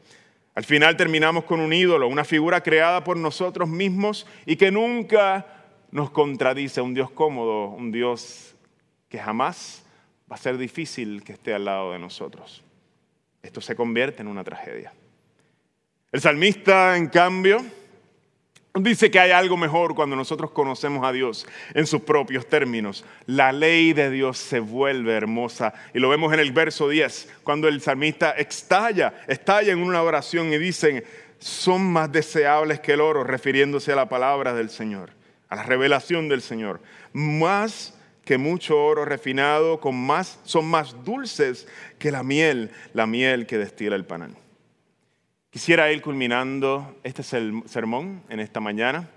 Al 0.54 0.64
final 0.64 0.96
terminamos 0.96 1.44
con 1.44 1.60
un 1.60 1.72
ídolo, 1.72 2.08
una 2.08 2.24
figura 2.24 2.62
creada 2.62 3.04
por 3.04 3.16
nosotros 3.16 3.68
mismos 3.68 4.26
y 4.46 4.56
que 4.56 4.70
nunca 4.70 5.46
nos 5.90 6.10
contradice, 6.10 6.80
un 6.80 6.94
Dios 6.94 7.10
cómodo, 7.10 7.68
un 7.68 7.92
Dios 7.92 8.54
que 9.08 9.18
jamás 9.18 9.84
va 10.30 10.36
a 10.36 10.38
ser 10.38 10.56
difícil 10.56 11.22
que 11.22 11.32
esté 11.32 11.54
al 11.54 11.64
lado 11.64 11.92
de 11.92 11.98
nosotros. 11.98 12.62
Esto 13.42 13.60
se 13.60 13.76
convierte 13.76 14.22
en 14.22 14.28
una 14.28 14.42
tragedia. 14.42 14.92
El 16.10 16.20
salmista, 16.20 16.96
en 16.96 17.08
cambio, 17.08 17.64
Dice 18.80 19.10
que 19.10 19.18
hay 19.18 19.30
algo 19.30 19.56
mejor 19.56 19.94
cuando 19.94 20.16
nosotros 20.16 20.50
conocemos 20.50 21.06
a 21.06 21.12
Dios 21.12 21.46
en 21.72 21.86
sus 21.86 22.02
propios 22.02 22.46
términos. 22.46 23.04
La 23.24 23.50
ley 23.50 23.94
de 23.94 24.10
Dios 24.10 24.36
se 24.36 24.60
vuelve 24.60 25.14
hermosa. 25.14 25.72
Y 25.94 25.98
lo 25.98 26.10
vemos 26.10 26.32
en 26.34 26.40
el 26.40 26.52
verso 26.52 26.88
10, 26.88 27.28
cuando 27.42 27.68
el 27.68 27.80
salmista 27.80 28.32
estalla, 28.32 29.14
estalla 29.28 29.72
en 29.72 29.78
una 29.78 30.02
oración 30.02 30.52
y 30.52 30.58
dicen, 30.58 31.04
son 31.38 31.90
más 31.90 32.12
deseables 32.12 32.80
que 32.80 32.92
el 32.92 33.00
oro, 33.00 33.24
refiriéndose 33.24 33.92
a 33.92 33.96
la 33.96 34.10
palabra 34.10 34.52
del 34.52 34.68
Señor, 34.68 35.10
a 35.48 35.56
la 35.56 35.62
revelación 35.62 36.28
del 36.28 36.42
Señor. 36.42 36.80
Más 37.14 37.94
que 38.26 38.36
mucho 38.36 38.78
oro 38.78 39.06
refinado, 39.06 39.80
con 39.80 39.94
más, 39.94 40.38
son 40.44 40.66
más 40.66 41.02
dulces 41.02 41.66
que 41.98 42.10
la 42.10 42.22
miel, 42.22 42.70
la 42.92 43.06
miel 43.06 43.46
que 43.46 43.56
destila 43.56 43.96
el 43.96 44.04
panal. 44.04 44.36
Quisiera 45.56 45.90
ir 45.90 46.02
culminando 46.02 46.98
este 47.02 47.22
sermón 47.22 48.22
en 48.28 48.40
esta 48.40 48.60
mañana. 48.60 49.08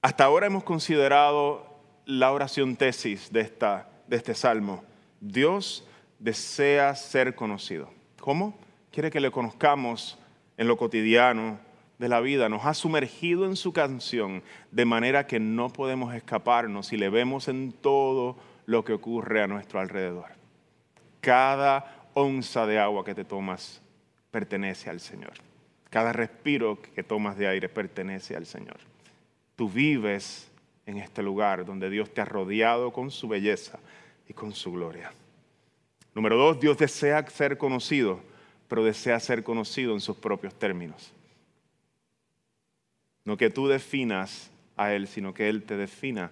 Hasta 0.00 0.24
ahora 0.24 0.46
hemos 0.46 0.64
considerado 0.64 1.66
la 2.06 2.32
oración 2.32 2.76
tesis 2.76 3.30
de, 3.30 3.40
esta, 3.42 3.90
de 4.06 4.16
este 4.16 4.34
salmo. 4.34 4.82
Dios 5.20 5.86
desea 6.18 6.94
ser 6.94 7.34
conocido. 7.34 7.90
¿Cómo? 8.18 8.58
Quiere 8.90 9.10
que 9.10 9.20
le 9.20 9.30
conozcamos 9.30 10.18
en 10.56 10.68
lo 10.68 10.78
cotidiano 10.78 11.58
de 11.98 12.08
la 12.08 12.20
vida. 12.20 12.48
Nos 12.48 12.64
ha 12.64 12.72
sumergido 12.72 13.44
en 13.44 13.56
su 13.56 13.74
canción 13.74 14.42
de 14.70 14.86
manera 14.86 15.26
que 15.26 15.38
no 15.38 15.68
podemos 15.68 16.14
escaparnos 16.14 16.94
y 16.94 16.96
le 16.96 17.10
vemos 17.10 17.48
en 17.48 17.72
todo 17.72 18.38
lo 18.64 18.86
que 18.86 18.94
ocurre 18.94 19.42
a 19.42 19.46
nuestro 19.46 19.80
alrededor. 19.80 20.28
Cada 21.20 22.08
onza 22.14 22.64
de 22.64 22.78
agua 22.78 23.04
que 23.04 23.14
te 23.14 23.26
tomas 23.26 23.82
pertenece 24.30 24.90
al 24.90 25.00
Señor. 25.00 25.32
Cada 25.90 26.12
respiro 26.12 26.80
que 26.80 27.02
tomas 27.02 27.36
de 27.36 27.48
aire 27.48 27.68
pertenece 27.68 28.36
al 28.36 28.46
Señor. 28.46 28.78
Tú 29.56 29.68
vives 29.68 30.50
en 30.86 30.98
este 30.98 31.22
lugar 31.22 31.64
donde 31.64 31.90
Dios 31.90 32.12
te 32.12 32.20
ha 32.20 32.24
rodeado 32.24 32.92
con 32.92 33.10
su 33.10 33.28
belleza 33.28 33.78
y 34.28 34.32
con 34.32 34.52
su 34.52 34.72
gloria. 34.72 35.12
Número 36.14 36.36
dos, 36.36 36.60
Dios 36.60 36.78
desea 36.78 37.26
ser 37.28 37.58
conocido, 37.58 38.20
pero 38.68 38.84
desea 38.84 39.18
ser 39.20 39.42
conocido 39.42 39.94
en 39.94 40.00
sus 40.00 40.16
propios 40.16 40.54
términos. 40.54 41.12
No 43.24 43.36
que 43.36 43.50
tú 43.50 43.68
definas 43.68 44.50
a 44.76 44.92
Él, 44.92 45.06
sino 45.06 45.34
que 45.34 45.48
Él 45.48 45.64
te 45.64 45.76
defina 45.76 46.30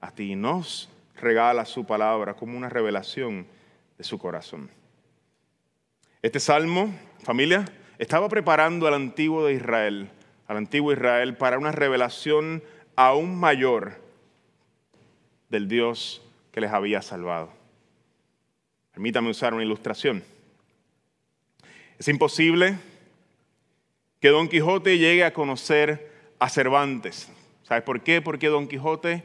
a 0.00 0.10
ti 0.10 0.32
y 0.32 0.36
nos 0.36 0.88
regala 1.16 1.64
su 1.64 1.84
palabra 1.84 2.34
como 2.34 2.56
una 2.56 2.68
revelación 2.68 3.46
de 3.96 4.04
su 4.04 4.18
corazón. 4.18 4.68
Este 6.26 6.40
salmo 6.40 6.92
familia, 7.22 7.64
estaba 8.00 8.28
preparando 8.28 8.88
al 8.88 8.94
antiguo 8.94 9.46
de 9.46 9.54
Israel, 9.54 10.10
al 10.48 10.56
antiguo 10.56 10.92
Israel, 10.92 11.36
para 11.36 11.56
una 11.56 11.70
revelación 11.70 12.64
aún 12.96 13.38
mayor 13.38 14.02
del 15.50 15.68
Dios 15.68 16.20
que 16.50 16.60
les 16.60 16.72
había 16.72 17.00
salvado. 17.00 17.52
Permítame 18.90 19.30
usar 19.30 19.54
una 19.54 19.62
ilustración. 19.62 20.24
Es 21.96 22.08
imposible 22.08 22.76
que 24.18 24.30
Don 24.30 24.48
Quijote 24.48 24.98
llegue 24.98 25.22
a 25.22 25.32
conocer 25.32 26.10
a 26.40 26.48
Cervantes. 26.48 27.30
¿Sabes 27.62 27.84
por 27.84 28.00
qué? 28.00 28.20
Porque 28.20 28.48
Don 28.48 28.66
Quijote 28.66 29.22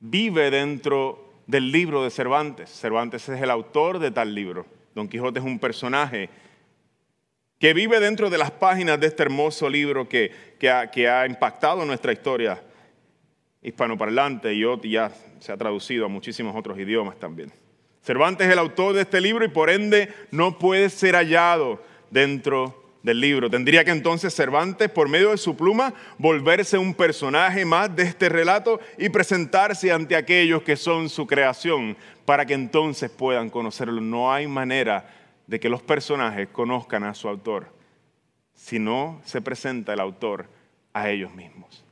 vive 0.00 0.50
dentro 0.50 1.32
del 1.46 1.72
libro 1.72 2.04
de 2.04 2.10
Cervantes. 2.10 2.68
Cervantes 2.68 3.26
es 3.26 3.40
el 3.40 3.50
autor 3.50 4.00
de 4.00 4.10
tal 4.10 4.34
libro. 4.34 4.75
Don 4.96 5.08
Quijote 5.08 5.40
es 5.40 5.44
un 5.44 5.58
personaje 5.58 6.30
que 7.58 7.74
vive 7.74 8.00
dentro 8.00 8.30
de 8.30 8.38
las 8.38 8.50
páginas 8.50 8.98
de 8.98 9.08
este 9.08 9.24
hermoso 9.24 9.68
libro 9.68 10.08
que, 10.08 10.32
que, 10.58 10.70
ha, 11.06 11.26
impactado 11.26 11.84
nuestra 11.84 12.14
historia 12.14 12.62
hispanoparlante 13.60 14.54
y 14.54 14.62
ya 14.90 15.12
se 15.38 15.52
ha 15.52 15.56
traducido 15.58 16.06
a 16.06 16.08
muchísimos 16.08 16.56
otros 16.56 16.78
idiomas 16.78 17.18
también. 17.18 17.52
Cervantes 18.00 18.46
es 18.46 18.54
el 18.54 18.58
autor 18.58 18.94
de 18.94 19.02
este 19.02 19.20
libro 19.20 19.44
y 19.44 19.48
por 19.48 19.68
ende 19.68 20.08
no 20.30 20.58
puede 20.58 20.88
ser 20.88 21.14
hallado 21.14 21.84
dentro 22.10 22.85
del 23.06 23.20
libro. 23.20 23.48
Tendría 23.48 23.84
que 23.84 23.92
entonces 23.92 24.34
Cervantes, 24.34 24.90
por 24.90 25.08
medio 25.08 25.30
de 25.30 25.38
su 25.38 25.56
pluma, 25.56 25.94
volverse 26.18 26.76
un 26.76 26.92
personaje 26.92 27.64
más 27.64 27.94
de 27.94 28.02
este 28.02 28.28
relato 28.28 28.80
y 28.98 29.08
presentarse 29.10 29.92
ante 29.92 30.16
aquellos 30.16 30.62
que 30.62 30.74
son 30.74 31.08
su 31.08 31.24
creación 31.24 31.96
para 32.24 32.44
que 32.44 32.54
entonces 32.54 33.08
puedan 33.08 33.48
conocerlo. 33.48 34.00
No 34.00 34.32
hay 34.32 34.48
manera 34.48 35.08
de 35.46 35.60
que 35.60 35.68
los 35.68 35.82
personajes 35.82 36.48
conozcan 36.48 37.04
a 37.04 37.14
su 37.14 37.28
autor, 37.28 37.72
si 38.54 38.80
no 38.80 39.20
se 39.24 39.40
presenta 39.40 39.92
el 39.92 40.00
autor 40.00 40.48
a 40.92 41.08
ellos 41.08 41.32
mismos. 41.32 41.84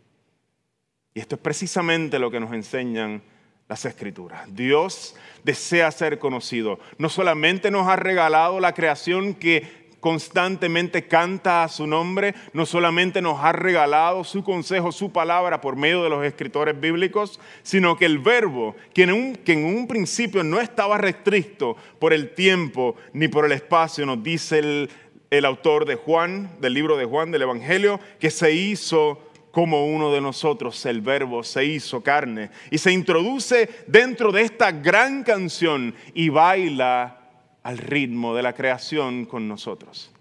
Y 1.15 1.21
esto 1.21 1.37
es 1.37 1.41
precisamente 1.41 2.19
lo 2.19 2.29
que 2.29 2.41
nos 2.41 2.53
enseñan 2.53 3.23
las 3.69 3.85
escrituras. 3.85 4.53
Dios 4.53 5.15
desea 5.45 5.93
ser 5.93 6.19
conocido. 6.19 6.81
No 6.99 7.09
solamente 7.09 7.71
nos 7.71 7.87
ha 7.87 7.95
regalado 7.95 8.59
la 8.59 8.75
creación 8.75 9.35
que 9.35 9.84
constantemente 10.05 11.07
canta 11.07 11.65
a 11.65 11.69
su 11.69 11.87
nombre, 11.87 12.35
no 12.53 12.67
solamente 12.67 13.23
nos 13.23 13.43
ha 13.43 13.53
regalado 13.53 14.23
su 14.23 14.45
consejo, 14.45 14.93
su 14.93 15.11
palabra 15.11 15.63
por 15.63 15.77
medio 15.77 16.03
de 16.03 16.11
los 16.11 16.23
escritores 16.27 16.79
bíblicos, 16.79 17.41
sino 17.63 17.97
que 17.97 18.05
el 18.05 18.19
verbo, 18.19 18.77
que 18.93 19.05
en 19.05 19.13
un, 19.15 19.87
principio 19.89 20.45
no 20.45 20.61
estaba 20.61 20.99
restricto 20.99 21.79
por 21.99 22.13
el 22.13 22.35
tiempo 22.35 22.97
ni 23.15 23.29
por 23.29 23.47
el 23.47 23.53
espacio, 23.53 24.05
nos 24.05 24.23
dice 24.23 24.59
el, 24.59 24.91
el 25.31 25.47
autor 25.47 25.87
de 25.87 25.95
Juan, 25.95 26.51
del 26.61 26.75
libro 26.75 26.99
de 26.99 27.07
Juan, 27.07 27.31
del 27.31 27.41
Evangelio, 27.41 27.99
que 28.21 28.31
se 28.31 28.53
hizo 28.53 29.23
como 29.53 29.87
uno 29.87 30.13
de 30.13 30.21
nosotros, 30.21 30.85
el 30.85 31.01
verbo 31.01 31.43
se 31.43 31.65
hizo 31.65 32.03
carne 32.03 32.51
y 32.71 32.77
se 32.77 32.93
introduce 32.93 33.71
dentro 33.87 34.33
de 34.33 34.43
esta 34.43 34.71
gran 34.71 35.23
canción 35.23 35.95
y 36.13 36.29
baila 36.29 37.24
al 37.65 37.79
ritmo 37.79 38.37
de 38.37 38.43
la 38.43 38.53
creación 38.53 39.25
con 39.25 39.49
nosotros. 39.49 40.13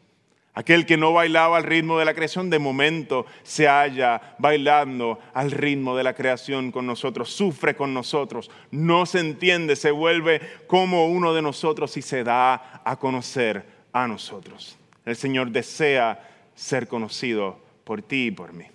Aquel 0.56 0.86
que 0.86 0.98
no 0.98 1.14
bailaba 1.14 1.58
al 1.58 1.64
ritmo 1.64 1.98
de 1.98 2.06
la 2.06 2.14
creación, 2.14 2.50
de 2.50 2.60
momento 2.60 3.26
se 3.42 3.68
halla 3.68 4.36
bailando 4.38 5.20
al 5.34 5.50
ritmo 5.50 5.98
de 5.98 6.04
la 6.04 6.14
creación 6.14 6.72
con 6.72 6.86
nosotros, 6.86 7.32
sufre 7.32 7.76
con 7.76 7.94
nosotros, 7.94 8.52
no 8.70 9.08
se 9.08 9.20
entiende, 9.20 9.76
se 9.76 9.90
vuelve 9.90 10.42
como 10.68 11.08
uno 11.08 11.34
de 11.34 11.42
nosotros 11.42 11.98
y 11.98 12.04
se 12.04 12.24
da 12.24 12.82
a 12.86 12.96
conocer 12.98 13.66
a 13.94 14.08
nosotros. 14.08 14.78
El 15.06 15.16
Señor 15.16 15.50
desea 15.50 16.30
ser 16.54 16.88
conocido 16.88 17.60
por 17.84 18.04
ti 18.04 18.28
y 18.28 18.32
por 18.32 18.54
mí. 18.54 18.66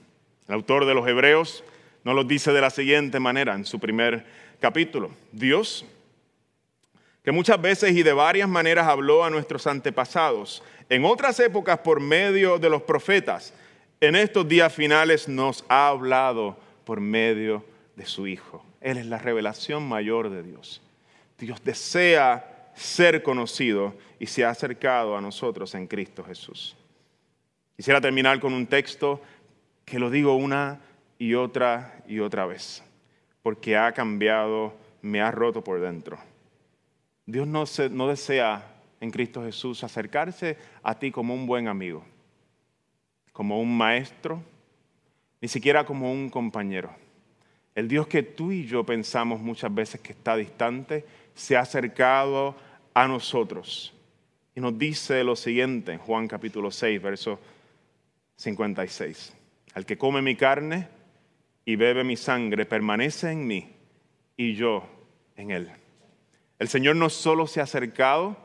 El 0.49 0.55
autor 0.55 0.85
de 0.85 0.95
los 0.95 1.07
Hebreos 1.07 1.63
nos 2.03 2.17
lo 2.17 2.25
dice 2.25 2.53
de 2.53 2.61
la 2.61 2.71
siguiente 2.71 3.21
manera 3.21 3.55
en 3.55 3.65
su 3.65 3.79
primer 3.79 4.27
capítulo. 4.61 5.11
Dios 5.31 5.87
que 7.23 7.33
muchas 7.33 7.61
veces 7.61 7.93
y 7.93 8.03
de 8.03 8.13
varias 8.13 8.49
maneras 8.49 8.87
habló 8.87 9.25
a 9.25 9.31
nuestros 9.31 9.67
antepasados, 9.67 10.63
en 10.89 11.05
otras 11.05 11.39
épocas 11.41 11.79
por 11.79 12.01
medio 12.01 12.59
de 12.59 12.71
los 12.71 12.83
profetas, 12.83 13.53
en 14.01 14.17
estos 14.17 14.49
días 14.49 14.73
finales 14.73 15.29
nos 15.29 15.65
ha 15.69 15.89
hablado 15.89 16.57
por 16.85 17.01
medio 17.01 17.65
de 17.97 18.07
su 18.07 18.27
Hijo. 18.27 18.65
Él 18.81 18.97
es 18.97 19.07
la 19.07 19.19
revelación 19.19 19.87
mayor 19.87 20.31
de 20.31 20.43
Dios. 20.43 20.81
Dios 21.39 21.63
desea 21.65 22.71
ser 22.75 23.23
conocido 23.23 23.95
y 24.19 24.27
se 24.27 24.45
ha 24.45 24.51
acercado 24.51 25.17
a 25.17 25.21
nosotros 25.21 25.75
en 25.75 25.87
Cristo 25.87 26.25
Jesús. 26.25 26.77
Quisiera 27.77 28.01
terminar 28.01 28.41
con 28.41 28.53
un 28.53 28.67
texto 28.67 29.21
que 29.85 29.99
lo 29.99 30.11
digo 30.11 30.35
una 30.35 30.81
y 31.19 31.35
otra 31.35 32.03
y 32.07 32.21
otra 32.21 32.47
vez, 32.47 32.83
porque 33.43 33.77
ha 33.77 33.93
cambiado, 33.93 34.75
me 35.03 35.21
ha 35.21 35.31
roto 35.31 35.63
por 35.63 35.81
dentro. 35.81 36.19
Dios 37.29 37.47
no, 37.47 38.09
desea 38.09 38.65
en 39.03 39.11
Cristo 39.11 39.45
Jesús, 39.45 39.85
acercarse 39.85 40.57
a 40.83 40.99
ti 40.99 41.11
como 41.11 41.35
un 41.35 41.45
buen 41.45 41.69
amigo, 41.69 42.03
como 43.35 43.61
un 43.61 43.77
maestro, 43.77 44.43
ni 45.39 45.47
siquiera 45.47 45.85
como 45.85 46.11
un 46.11 46.31
compañero. 46.31 46.91
El 47.75 47.87
Dios 47.87 48.07
que 48.07 48.23
tú 48.23 48.51
y 48.51 48.65
yo 48.65 48.83
pensamos 48.83 49.43
muchas 49.43 49.75
veces 49.75 50.01
que 50.01 50.13
está 50.13 50.37
distante, 50.37 51.05
se 51.35 51.55
ha 51.55 51.61
acercado 51.61 52.57
a 52.95 53.07
nosotros. 53.07 53.93
Y 54.55 54.63
nos 54.63 54.79
dice 54.79 55.23
lo 55.23 55.37
siguiente 55.37 55.93
en 55.93 55.99
Juan 55.99 56.29
capítulo 56.29 56.71
6, 56.71 57.03
verso 57.03 57.39
56. 58.37 59.35
Al 59.75 59.85
que 59.85 59.99
come 59.99 60.23
mi 60.23 60.35
carne 60.35 60.89
y 61.67 61.77
bebe 61.77 62.05
mi 62.05 62.17
sangre 62.17 62.65
permanece 62.65 63.31
en 63.31 63.47
mí 63.47 63.71
y 64.35 64.55
yo 64.55 64.89
en 65.37 65.51
él. 65.51 65.71
El 66.59 66.69
Señor 66.69 66.97
no 66.97 67.09
solo 67.09 67.47
se 67.47 67.61
ha 67.61 67.65
acercado 67.65 68.37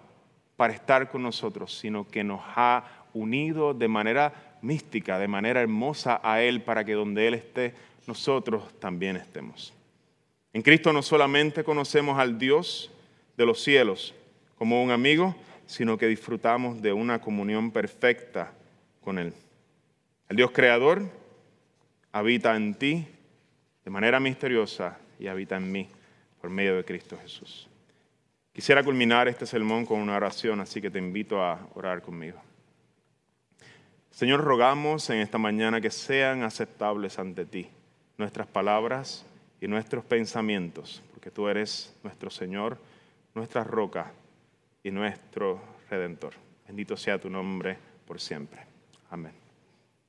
para 0.55 0.73
estar 0.73 1.09
con 1.09 1.23
nosotros, 1.23 1.77
sino 1.77 2.07
que 2.07 2.23
nos 2.23 2.41
ha 2.55 2.85
unido 3.13 3.73
de 3.73 3.87
manera 3.87 4.57
mística, 4.61 5.17
de 5.17 5.27
manera 5.27 5.61
hermosa 5.61 6.21
a 6.23 6.41
Él, 6.41 6.61
para 6.61 6.85
que 6.85 6.93
donde 6.93 7.27
Él 7.27 7.33
esté, 7.33 7.73
nosotros 8.05 8.63
también 8.79 9.15
estemos. 9.15 9.73
En 10.53 10.61
Cristo 10.61 10.93
no 10.93 11.01
solamente 11.01 11.63
conocemos 11.63 12.19
al 12.19 12.37
Dios 12.37 12.91
de 13.35 13.45
los 13.45 13.63
cielos 13.63 14.13
como 14.57 14.83
un 14.83 14.91
amigo, 14.91 15.35
sino 15.65 15.97
que 15.97 16.07
disfrutamos 16.07 16.81
de 16.81 16.93
una 16.93 17.19
comunión 17.19 17.71
perfecta 17.71 18.53
con 19.01 19.17
Él. 19.17 19.33
El 20.29 20.37
Dios 20.37 20.51
creador 20.51 21.09
habita 22.11 22.55
en 22.55 22.75
ti 22.75 23.07
de 23.83 23.91
manera 23.91 24.19
misteriosa 24.19 24.99
y 25.19 25.27
habita 25.27 25.57
en 25.57 25.71
mí 25.71 25.89
por 26.39 26.49
medio 26.49 26.75
de 26.75 26.85
Cristo 26.85 27.17
Jesús. 27.21 27.67
Quisiera 28.53 28.83
culminar 28.83 29.27
este 29.27 29.47
sermón 29.47 29.83
con 29.83 29.99
una 29.99 30.15
oración, 30.15 30.59
así 30.59 30.79
que 30.79 30.91
te 30.91 30.99
invito 30.99 31.43
a 31.43 31.67
orar 31.73 32.03
conmigo. 32.03 32.39
Señor, 34.11 34.41
rogamos 34.41 35.09
en 35.09 35.17
esta 35.17 35.39
mañana 35.39 35.81
que 35.81 35.89
sean 35.89 36.43
aceptables 36.43 37.17
ante 37.17 37.45
ti 37.45 37.67
nuestras 38.15 38.45
palabras 38.45 39.25
y 39.59 39.67
nuestros 39.67 40.05
pensamientos, 40.05 41.01
porque 41.11 41.31
tú 41.31 41.47
eres 41.47 41.95
nuestro 42.03 42.29
Señor, 42.29 42.77
nuestra 43.33 43.63
roca 43.63 44.11
y 44.83 44.91
nuestro 44.91 45.59
Redentor. 45.89 46.33
Bendito 46.67 46.95
sea 46.95 47.19
tu 47.19 47.31
nombre 47.31 47.75
por 48.05 48.21
siempre. 48.21 48.61
Amén. 49.09 49.42